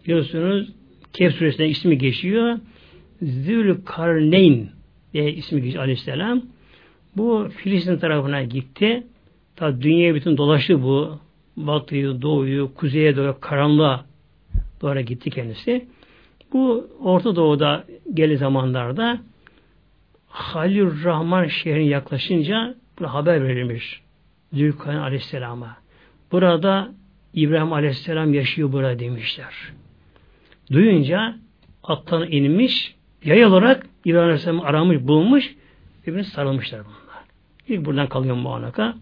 [0.05, 0.69] Biliyorsunuz
[1.13, 2.57] Kehf suresinde ismi geçiyor.
[3.23, 4.69] Zülkarneyn
[5.13, 6.41] diye ismi geçiyor Aleyhisselam.
[7.17, 9.03] Bu Filistin tarafına gitti.
[9.55, 11.19] Ta dünyaya bütün dolaştı bu.
[11.57, 14.05] Batıyı, doğuyu, kuzeye doğru, karanlığa
[14.81, 15.87] doğru gitti kendisi.
[16.53, 19.21] Bu Orta Doğu'da geli zamanlarda
[20.27, 24.01] Halil Rahman şehrine yaklaşınca bu haber verilmiş
[24.53, 25.77] Zülkarneyn Aleyhisselam'a.
[26.31, 26.91] Burada
[27.33, 29.53] İbrahim Aleyhisselam yaşıyor burada demişler.
[30.71, 31.35] Duyunca
[31.83, 32.95] attan inmiş,
[33.25, 35.55] yay olarak İbrahim Aleyhisselam'ı aramış, bulmuş,
[36.01, 37.23] birbirine sarılmışlar bunlar.
[37.67, 38.95] İlk buradan kalıyor muanaka.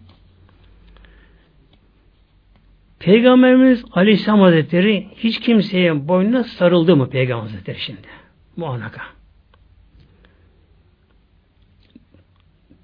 [2.98, 8.08] Peygamberimiz Aleyhisselam Hazretleri hiç kimseye boynuna sarıldı mı Peygamber Hazretleri şimdi?
[8.56, 9.02] Muanaka.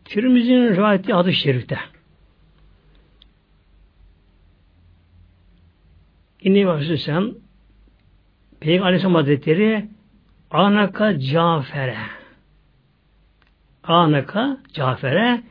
[0.04, 1.78] Tirmizi'nin rivayeti adı şerifte.
[6.42, 7.34] İnni Aleyhisselam
[8.60, 9.88] Peygamber Aleyhisselam Hazretleri
[10.50, 11.96] Anaka Cafer'e
[13.82, 15.42] Anaka Cafer'e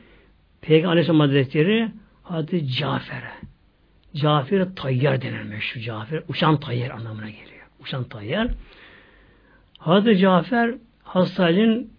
[0.60, 1.88] Peygamber Aleyhisselam Hazretleri
[2.24, 3.32] adı Cafer'e.
[4.14, 6.22] Cafer Tayyar denen meşhur Cafer.
[6.28, 7.66] Uçan Tayyar anlamına geliyor.
[7.80, 8.48] Uçan Tayyar.
[9.78, 11.92] Hazreti Cafer Hastane'nin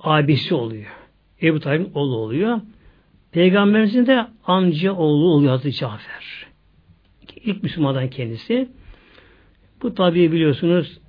[0.00, 0.90] abisi oluyor.
[1.42, 2.60] Ebu Talib'in oğlu oluyor.
[3.32, 6.46] Peygamberimizin de amca oğlu oluyor Hazreti Cafer.
[7.44, 8.68] İlk Müslümandan kendisi.
[9.82, 11.00] Bu tabi biliyorsunuz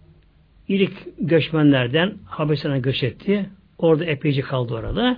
[0.68, 3.50] ilk göçmenlerden Habeşistan'a göç etti.
[3.78, 5.18] Orada epeyce kaldı orada.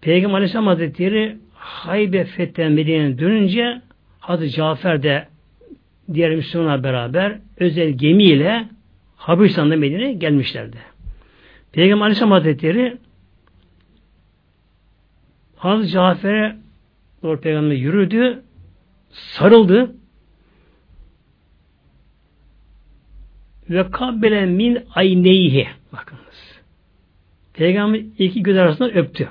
[0.00, 3.82] Peygamber Aleyhisselam Hazretleri Haybe fetten Medine'ye dönünce
[4.20, 5.28] Hazreti Cafer de
[6.14, 8.68] diğer Müslümanlar beraber özel gemiyle
[9.16, 10.76] Habeşistan'da Medine'ye gelmişlerdi.
[11.72, 12.96] Peygamber Aleyhisselam Hazretleri
[15.56, 16.56] Hazreti Cafer'e
[17.22, 18.42] doğru Peygamber yürüdü,
[19.10, 19.94] sarıldı
[23.70, 26.60] ve kabbele min ayneyhi bakınız.
[27.54, 29.28] Peygamber iki göz arasında öptü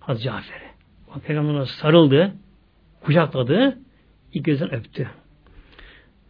[0.00, 0.64] Hazreti Cafer'i.
[1.26, 2.32] Peygamber sarıldı,
[3.00, 3.78] kucakladı,
[4.32, 5.10] iki gözden öptü.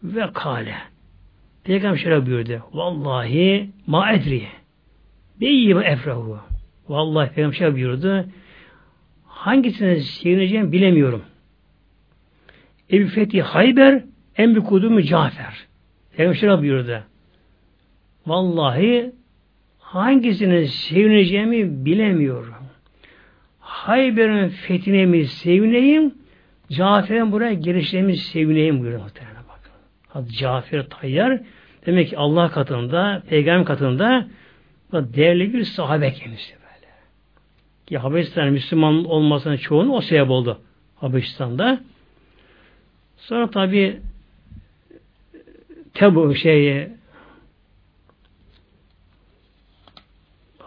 [0.02, 0.74] Ve kale.
[1.64, 2.62] Peygamber şöyle buyurdu.
[2.72, 4.48] Vallahi ma edri.
[5.40, 6.38] Beyyime efrahu.
[6.88, 8.24] Vallahi Peygamber şöyle buyurdu.
[9.26, 11.22] Hangisine sevineceğimi bilemiyorum.
[12.92, 14.04] Ebu Fethi Hayber
[14.38, 15.66] bir kudumu Cafer.
[16.16, 17.02] Peygamber şöyle buyurdu.
[18.26, 19.12] Vallahi
[19.78, 22.54] hangisine sevineceğimi bilemiyorum.
[23.60, 26.14] Hayber'in fethine mi sevineyim,
[26.70, 29.72] Cafer'in buraya gelişine mi sevineyim buyuruyor muhtemelen bakın.
[30.08, 31.40] Hadi Cafer Tayyar
[31.86, 34.28] demek ki Allah katında, peygamber katında
[34.92, 36.92] değerli bir sahabe kendisi böyle.
[37.86, 40.60] Ki Habeşistan Müslüman olmasının çoğunu o sebep oldu
[40.96, 41.80] Habeşistan'da.
[43.16, 44.00] Sonra tabi
[45.94, 46.88] Tebu şeyi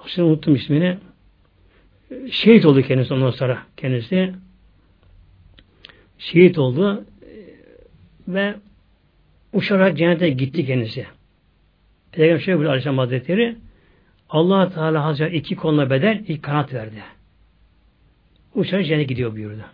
[0.07, 0.97] Şimdi unuttum ismini.
[2.31, 3.63] Şehit oldu kendisi ondan sonra.
[3.77, 4.33] Kendisi
[6.17, 7.05] şehit oldu
[8.27, 8.55] ve
[9.53, 11.05] uçarak cennete gitti kendisi.
[12.11, 13.55] Peygamber şöyle buyuruyor Aleyhisselam Hazretleri
[14.29, 17.03] allah Teala Hazretleri iki konuda bedel ilk kanat verdi.
[18.55, 19.65] Uçarak cennete gidiyor buyurdu.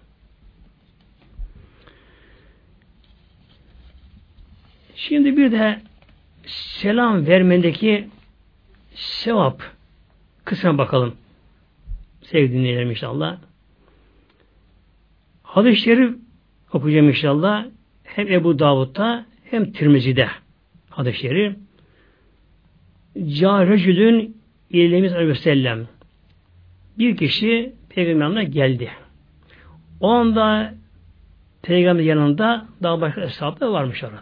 [4.95, 5.81] Şimdi bir de
[6.45, 8.07] selam vermendeki
[8.95, 9.63] sevap
[10.45, 11.13] kısmına bakalım.
[12.21, 13.37] Sevgili dinleyelim inşallah.
[15.43, 16.15] Hadis-i Şerif
[16.73, 17.65] okuyacağım inşallah.
[18.03, 20.27] Hem Ebu Davud'da hem Tirmizi'de
[20.89, 21.55] hadis-i şerif.
[23.27, 24.37] Cârecülün
[24.69, 25.79] İlemiz Aleyhisselam
[26.97, 28.91] bir kişi peygamberine geldi.
[29.99, 30.73] O anda
[31.61, 34.21] peygamber yanında daha başka hesaplar varmış orada.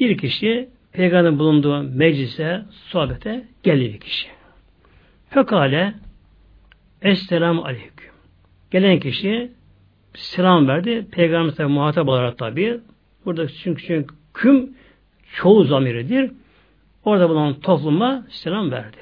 [0.00, 4.39] Bir kişi peygamberin bulunduğu meclise, sohbete geldi bir kişi.
[5.30, 5.94] Fekale
[7.02, 8.10] Esselamu Aleyküm.
[8.70, 9.50] Gelen kişi
[10.14, 11.06] selam verdi.
[11.12, 12.80] Peygamber tabi muhatap olarak tabi.
[13.24, 14.70] Burada çünkü, çünkü küm
[15.34, 16.30] çoğu zamiridir.
[17.04, 18.96] Orada bulunan topluma selam verdi.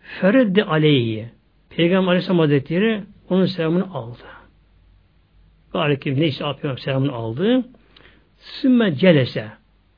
[0.00, 1.28] Fereddi aleyhi.
[1.70, 4.24] Peygamber Aleyhisselam Hazretleri onun selamını aldı.
[5.74, 7.64] Aleyküm neyse yapıyorum selamını aldı.
[8.38, 9.48] Sümme celese.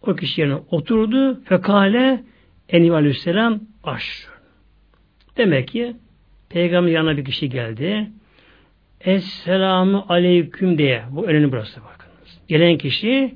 [0.03, 1.41] O kişi yerine oturdu.
[1.45, 2.25] Fekale
[2.69, 4.30] Eniv Aleyhisselam aşr.
[5.37, 5.97] Demek ki
[6.49, 8.11] Peygamber yanına bir kişi geldi.
[9.01, 11.05] Esselamu aleyküm diye.
[11.11, 12.41] Bu önemli burası bakınız.
[12.49, 13.35] Gelen kişi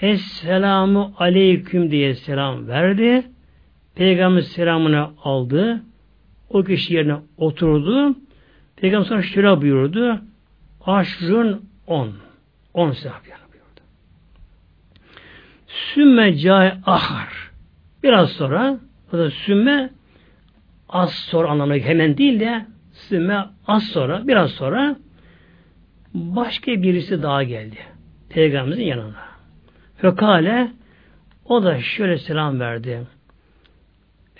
[0.00, 3.24] Esselamu aleyküm diye selam verdi.
[3.94, 5.82] Peygamber selamını aldı.
[6.50, 8.16] O kişi yerine oturdu.
[8.76, 10.20] Peygamber sonra şöyle buyurdu.
[10.86, 12.12] Aşrın on.
[12.74, 13.80] On selam buyurdu.
[15.66, 17.50] Sümme cay ahar.
[18.02, 18.78] Biraz sonra
[19.12, 19.90] o da sümme
[20.92, 24.96] az sonra anlamına hemen değil de sümme az sonra biraz sonra
[26.14, 27.76] başka birisi daha geldi.
[28.28, 29.24] Peygamberimizin yanına.
[29.96, 30.70] Fekale
[31.44, 33.06] o da şöyle selam verdi.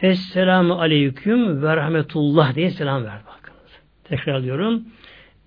[0.03, 3.80] Esselamu aleyküm ve rahmetullah diye selam verdi bakınız.
[4.05, 4.84] Tekrar diyorum.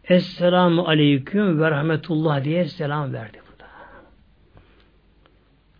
[0.03, 3.70] Esselamu aleyküm ve rahmetullah diye selam verdi burada.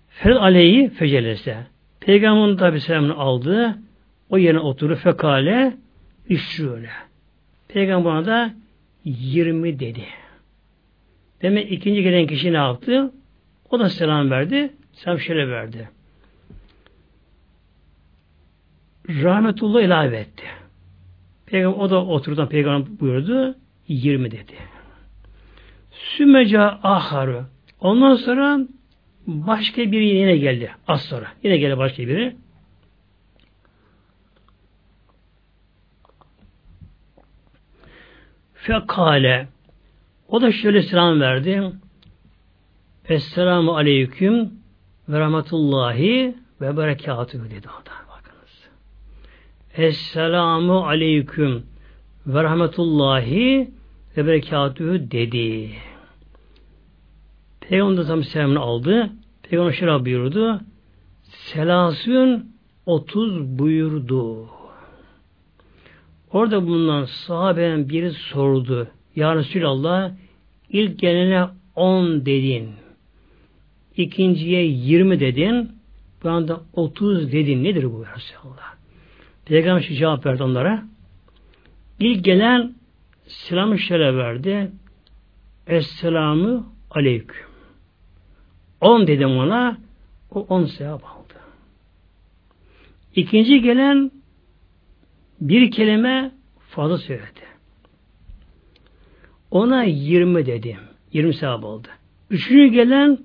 [0.09, 1.57] Ferid aleyhi fecelese.
[1.99, 3.76] Peygamberin tabi selamını aldı.
[4.30, 5.73] O yerine oturup fekale
[6.30, 6.89] işrüle.
[7.67, 8.53] Peygamber da
[9.05, 10.03] 20 dedi.
[11.41, 13.11] Demek ikinci gelen kişi ne yaptı?
[13.69, 14.73] O da selam verdi.
[14.93, 15.89] Selam şöyle verdi.
[19.09, 20.43] Rahmetullah ilave etti.
[21.45, 23.55] Peygamber, o da oturdan peygamber buyurdu.
[23.88, 24.53] 20 dedi.
[25.91, 27.45] Sümeca aharu.
[27.80, 28.59] Ondan sonra
[29.28, 31.28] başka biri yine geldi az sonra.
[31.43, 32.36] Yine geldi başka biri.
[38.66, 39.47] Fekale
[40.28, 41.72] o da şöyle selam verdi.
[43.09, 44.51] Esselamu aleyküm
[45.09, 47.80] ve rahmetullahi ve berekatühü dedi o.
[47.86, 48.70] Bakınız.
[49.78, 51.66] Esselamu aleyküm
[52.28, 53.72] ve rahmetullahi
[54.18, 55.72] ve berekatühü dedi.
[57.61, 59.09] Peygamber tam selamını aldı.
[59.43, 60.61] Peygamber şöyle buyurdu.
[61.24, 62.55] Selasün
[62.86, 64.55] otuz buyurdu.
[66.36, 68.88] Orada bulunan sahabenin biri sordu.
[69.15, 70.11] Ya Resulallah
[70.69, 72.69] ilk gelene on dedin.
[73.97, 75.71] ikinciye yirmi dedin.
[76.23, 77.63] Bu anda otuz dedin.
[77.63, 78.75] Nedir bu Resulallah?
[79.45, 80.83] Peygamber cevap verdi onlara.
[81.99, 82.73] İlk gelen
[83.27, 84.71] selamı şöyle verdi.
[85.67, 87.47] Esselamu aleyküm.
[88.81, 89.77] On dedim ona.
[90.31, 91.39] O on sevap aldı.
[93.15, 94.11] İkinci gelen
[95.41, 96.31] bir kelime
[96.69, 97.45] fazla söyledi.
[99.51, 100.77] Ona yirmi dedim.
[101.13, 101.88] Yirmi sevap aldı.
[102.29, 103.19] Üçüncü gelen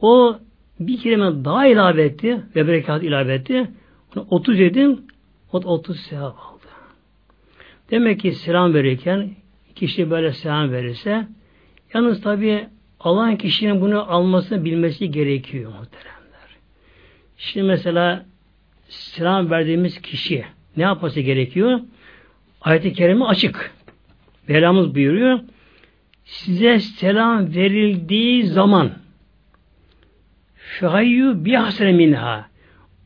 [0.00, 0.38] o
[0.80, 3.70] bir kelime daha ilave etti ve berekat ilave etti.
[4.16, 5.00] Ona otuz dedim.
[5.52, 6.66] O da otuz sevap aldı.
[7.90, 9.30] Demek ki selam verirken
[9.74, 11.26] kişi böyle selam verirse
[11.94, 12.68] yalnız tabi
[13.00, 16.56] alan kişinin bunu almasını bilmesi gerekiyor muhteremler.
[17.36, 18.26] Şimdi mesela
[18.88, 20.44] selam verdiğimiz kişi
[20.76, 21.80] ne yapması gerekiyor?
[22.60, 23.74] Ayet-i Kerime açık.
[24.48, 25.40] Velamız buyuruyor.
[26.24, 28.90] Size selam verildiği zaman
[30.54, 32.46] fehayyu bihasene minha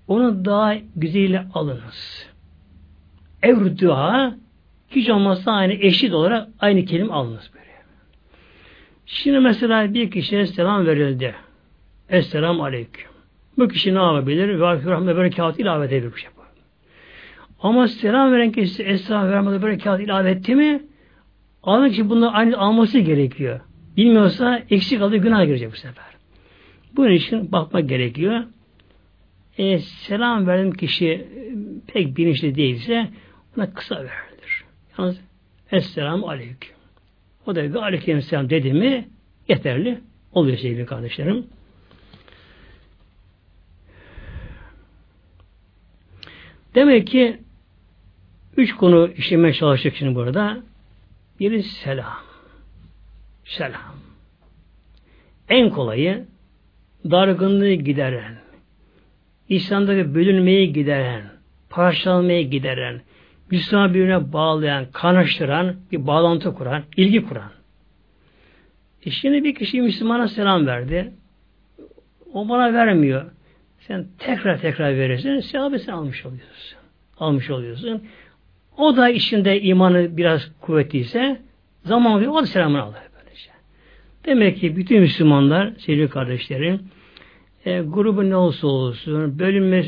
[0.09, 2.27] onu daha güzeliyle alınız.
[3.43, 4.35] Evrüdüha
[4.91, 7.66] hiç olmazsa aynı eşit olarak aynı kelime alınız böyle.
[9.07, 11.35] Şimdi mesela bir kişiye selam verildi.
[12.09, 13.11] Esselamu Aleyküm.
[13.59, 14.49] Bu kişi ne yapabilir?
[14.61, 16.31] Ve rahmet berekat ilave edebilir bu şey.
[17.63, 20.83] Ama selam veren kişi Esra ve Rahmet'e berekat ilave etti mi
[21.63, 23.61] alın ki bunu aynı alması gerekiyor.
[23.97, 26.05] Bilmiyorsa eksik kaldığı günah girecek bu sefer.
[26.97, 28.45] Bunun için bakmak gerekiyor.
[29.59, 31.27] E, selam veren kişi e,
[31.87, 33.09] pek bilinçli değilse
[33.57, 34.65] ona kısa verilir.
[34.99, 35.21] Yalnız
[35.73, 36.75] Esselamu Aleyküm.
[37.47, 39.09] O da bir Aleyküm Selam dedi mi
[39.49, 40.01] yeterli
[40.33, 41.47] oluyor sevgili kardeşlerim.
[46.75, 47.39] Demek ki
[48.57, 50.59] Üç konu işlemeye çalıştık şimdi burada.
[51.41, 52.23] Biri selam.
[53.45, 53.97] Selam.
[55.49, 56.25] En kolayı
[57.11, 58.35] dargınlığı gideren,
[59.49, 61.23] İslam'daki bölünmeyi gideren,
[61.71, 63.01] parçalanmayı gideren,
[63.51, 67.51] Müslüman birbirine bağlayan, kanaştıran, bir bağlantı kuran, ilgi kuran.
[69.07, 71.13] E şimdi bir kişi Müslümana selam verdi.
[72.33, 73.31] O bana vermiyor.
[73.79, 76.79] Sen tekrar tekrar verirsin, sevabı sen almış oluyorsun.
[77.19, 78.03] Almış oluyorsun.
[78.81, 81.41] O da içinde imanı biraz kuvvetliyse
[81.85, 82.99] zaman oluyor, o da selamını alır.
[83.16, 83.51] Böylece.
[84.26, 86.81] Demek ki bütün Müslümanlar, sevgili kardeşlerim,
[87.64, 89.85] e, grubu ne olursa olsun, bölünme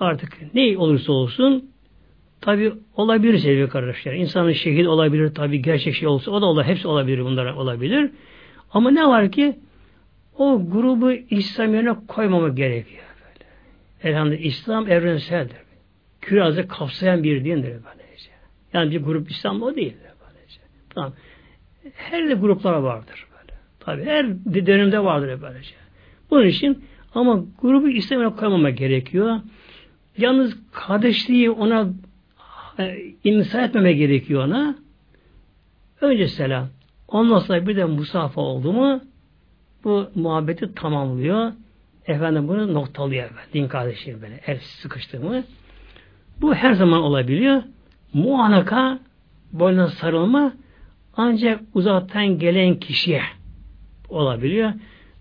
[0.00, 1.70] artık ne olursa olsun,
[2.40, 4.12] tabi olabilir sevgili kardeşler.
[4.12, 8.10] İnsanın şehit olabilir, tabi gerçek şey olsa, o da olabilir, hepsi olabilir, bunlar olabilir.
[8.72, 9.58] Ama ne var ki,
[10.38, 13.02] o grubu İslam yerine koymamak gerekiyor.
[13.20, 13.50] Böyle.
[14.12, 15.56] Elhamdülillah İslam evrenseldir.
[16.20, 17.68] Kürazı kapsayan bir dindir.
[17.68, 17.97] Böyle.
[18.72, 19.96] Yani bir grup İslam o değil.
[20.02, 20.60] Böylece.
[20.90, 21.12] Tamam.
[21.94, 23.26] Her de gruplar vardır.
[23.32, 23.58] Böyle.
[23.80, 24.26] Tabi her
[24.66, 25.74] dönemde vardır böylece.
[26.30, 26.84] Bunun için
[27.14, 29.40] ama grubu İslam'a koymama gerekiyor.
[30.18, 31.88] Yalnız kardeşliği ona
[32.78, 32.84] e,
[33.24, 34.76] etmeme gerekiyor ona.
[36.00, 36.68] Önce selam.
[37.08, 39.00] Ondan sonra bir de musafa oldu mu
[39.84, 41.52] bu muhabbeti tamamlıyor.
[42.06, 43.30] Efendim bunu noktalıyor.
[43.54, 44.40] Din kardeşliği böyle.
[44.46, 45.44] El sıkıştı mı?
[46.40, 47.62] Bu her zaman olabiliyor.
[48.14, 48.98] Muanaka
[49.52, 50.52] boynuna sarılma
[51.16, 53.22] ancak uzaktan gelen kişiye
[54.08, 54.72] olabiliyor.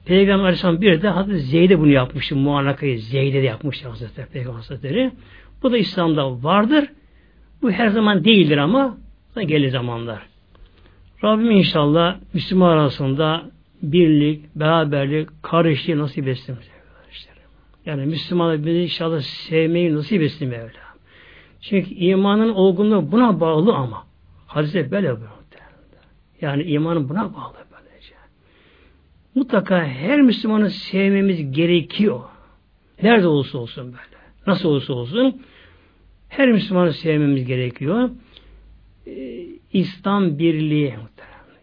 [0.06, 2.36] Peygamber Aleyhisselam bir de Hazreti Zeyd'e bunu yapmıştı.
[2.36, 5.12] Muanakayı Zeyd'e de yapmıştı Hazreti Peygamber Hazretleri.
[5.64, 6.90] Bu da İslam'da vardır.
[7.62, 8.98] Bu her zaman değildir ama
[9.36, 10.22] gelir zamanlar.
[11.24, 13.52] Rabbim inşallah Müslüman arasında
[13.82, 16.56] birlik, beraberlik, kardeşliği nasip etsin.
[17.86, 20.87] Yani Müslümanlar bizi inşallah sevmeyi nasip etsin Mevla.
[21.62, 24.08] Çünkü imanın olgunluğu buna bağlı ama.
[24.48, 25.38] Hadise böyle bu.
[26.42, 28.14] Yani imanın buna bağlı böylece.
[29.36, 32.20] Mutlaka her Müslümanı sevmemiz gerekiyor.
[33.04, 34.24] Nerede olursa olsun böyle.
[34.48, 35.42] Nasıl olursa olsun
[36.30, 38.10] her Müslümanı sevmemiz gerekiyor.
[39.08, 40.96] Ee, İslam birliği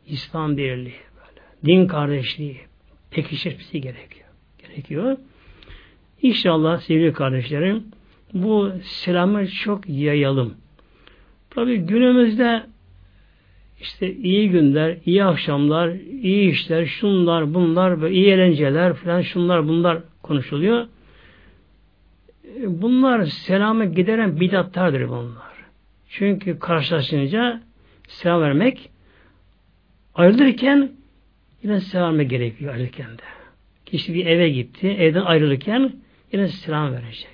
[0.07, 1.41] İslam birliği böyle.
[1.65, 2.57] Din kardeşliği
[3.11, 3.73] gerekiyor.
[3.73, 4.29] gerekiyor.
[4.59, 5.17] gerekiyor.
[6.23, 7.85] İnşallah sevgili kardeşlerim
[8.35, 10.55] bu selamı çok yayalım.
[11.51, 12.63] Tabi günümüzde
[13.81, 15.91] işte iyi günler, iyi akşamlar,
[16.23, 20.87] iyi işler, şunlar, bunlar ve iyi eğlenceler falan şunlar bunlar konuşuluyor.
[22.67, 25.55] Bunlar selamı gideren bidatlardır bunlar.
[26.09, 27.63] Çünkü karşılaşınca
[28.09, 28.91] selam vermek
[30.15, 30.93] ayrılırken
[31.63, 33.23] yine selam vermek gerekiyor ayrılırken de.
[33.87, 35.93] Kişi bir eve gitti, evden ayrılırken
[36.33, 37.34] yine selam verecek.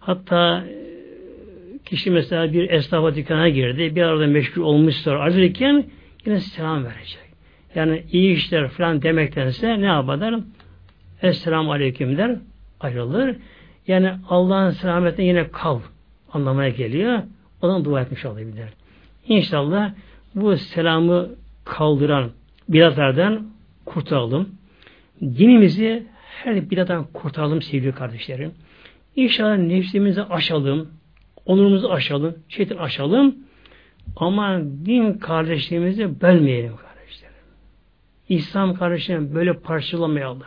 [0.00, 5.84] Hatta e, kişi mesela bir esnafa dükkana girdi, bir arada meşgul olmuşsa ayrılırken
[6.26, 7.30] yine selam verecek.
[7.74, 10.34] Yani iyi işler falan demektense ne yapar?
[11.22, 12.36] Esselamu Aleyküm der,
[12.80, 13.36] ayrılır.
[13.86, 15.80] Yani Allah'ın selametine yine kal
[16.32, 17.22] anlamaya geliyor.
[17.62, 18.68] Ondan dua etmiş olabilir.
[19.28, 19.92] İnşallah
[20.34, 21.28] bu selamı
[21.64, 22.30] kaldıran
[22.68, 23.46] bidatlardan
[23.84, 24.48] kurtulalım.
[25.20, 28.52] Dinimizi her bidattan kurtaralım sevgili kardeşlerim.
[29.16, 30.88] İnşallah nefsimizi aşalım,
[31.46, 33.36] onurumuzu aşalım, şeytan aşalım.
[34.16, 37.34] Ama din kardeşliğimizi bölmeyelim kardeşlerim.
[38.28, 40.42] İslam kardeşlerim böyle parçalamayalım.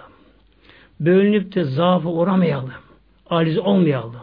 [1.00, 2.72] Bölünüp de zaafı uğramayalım.
[3.30, 4.16] Aciz olmayalım.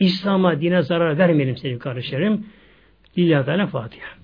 [0.00, 2.46] İslam'a, dine zarar vermeyelim sevgili kardeşlerim.
[3.18, 4.19] Lillahi Teala Fatiha.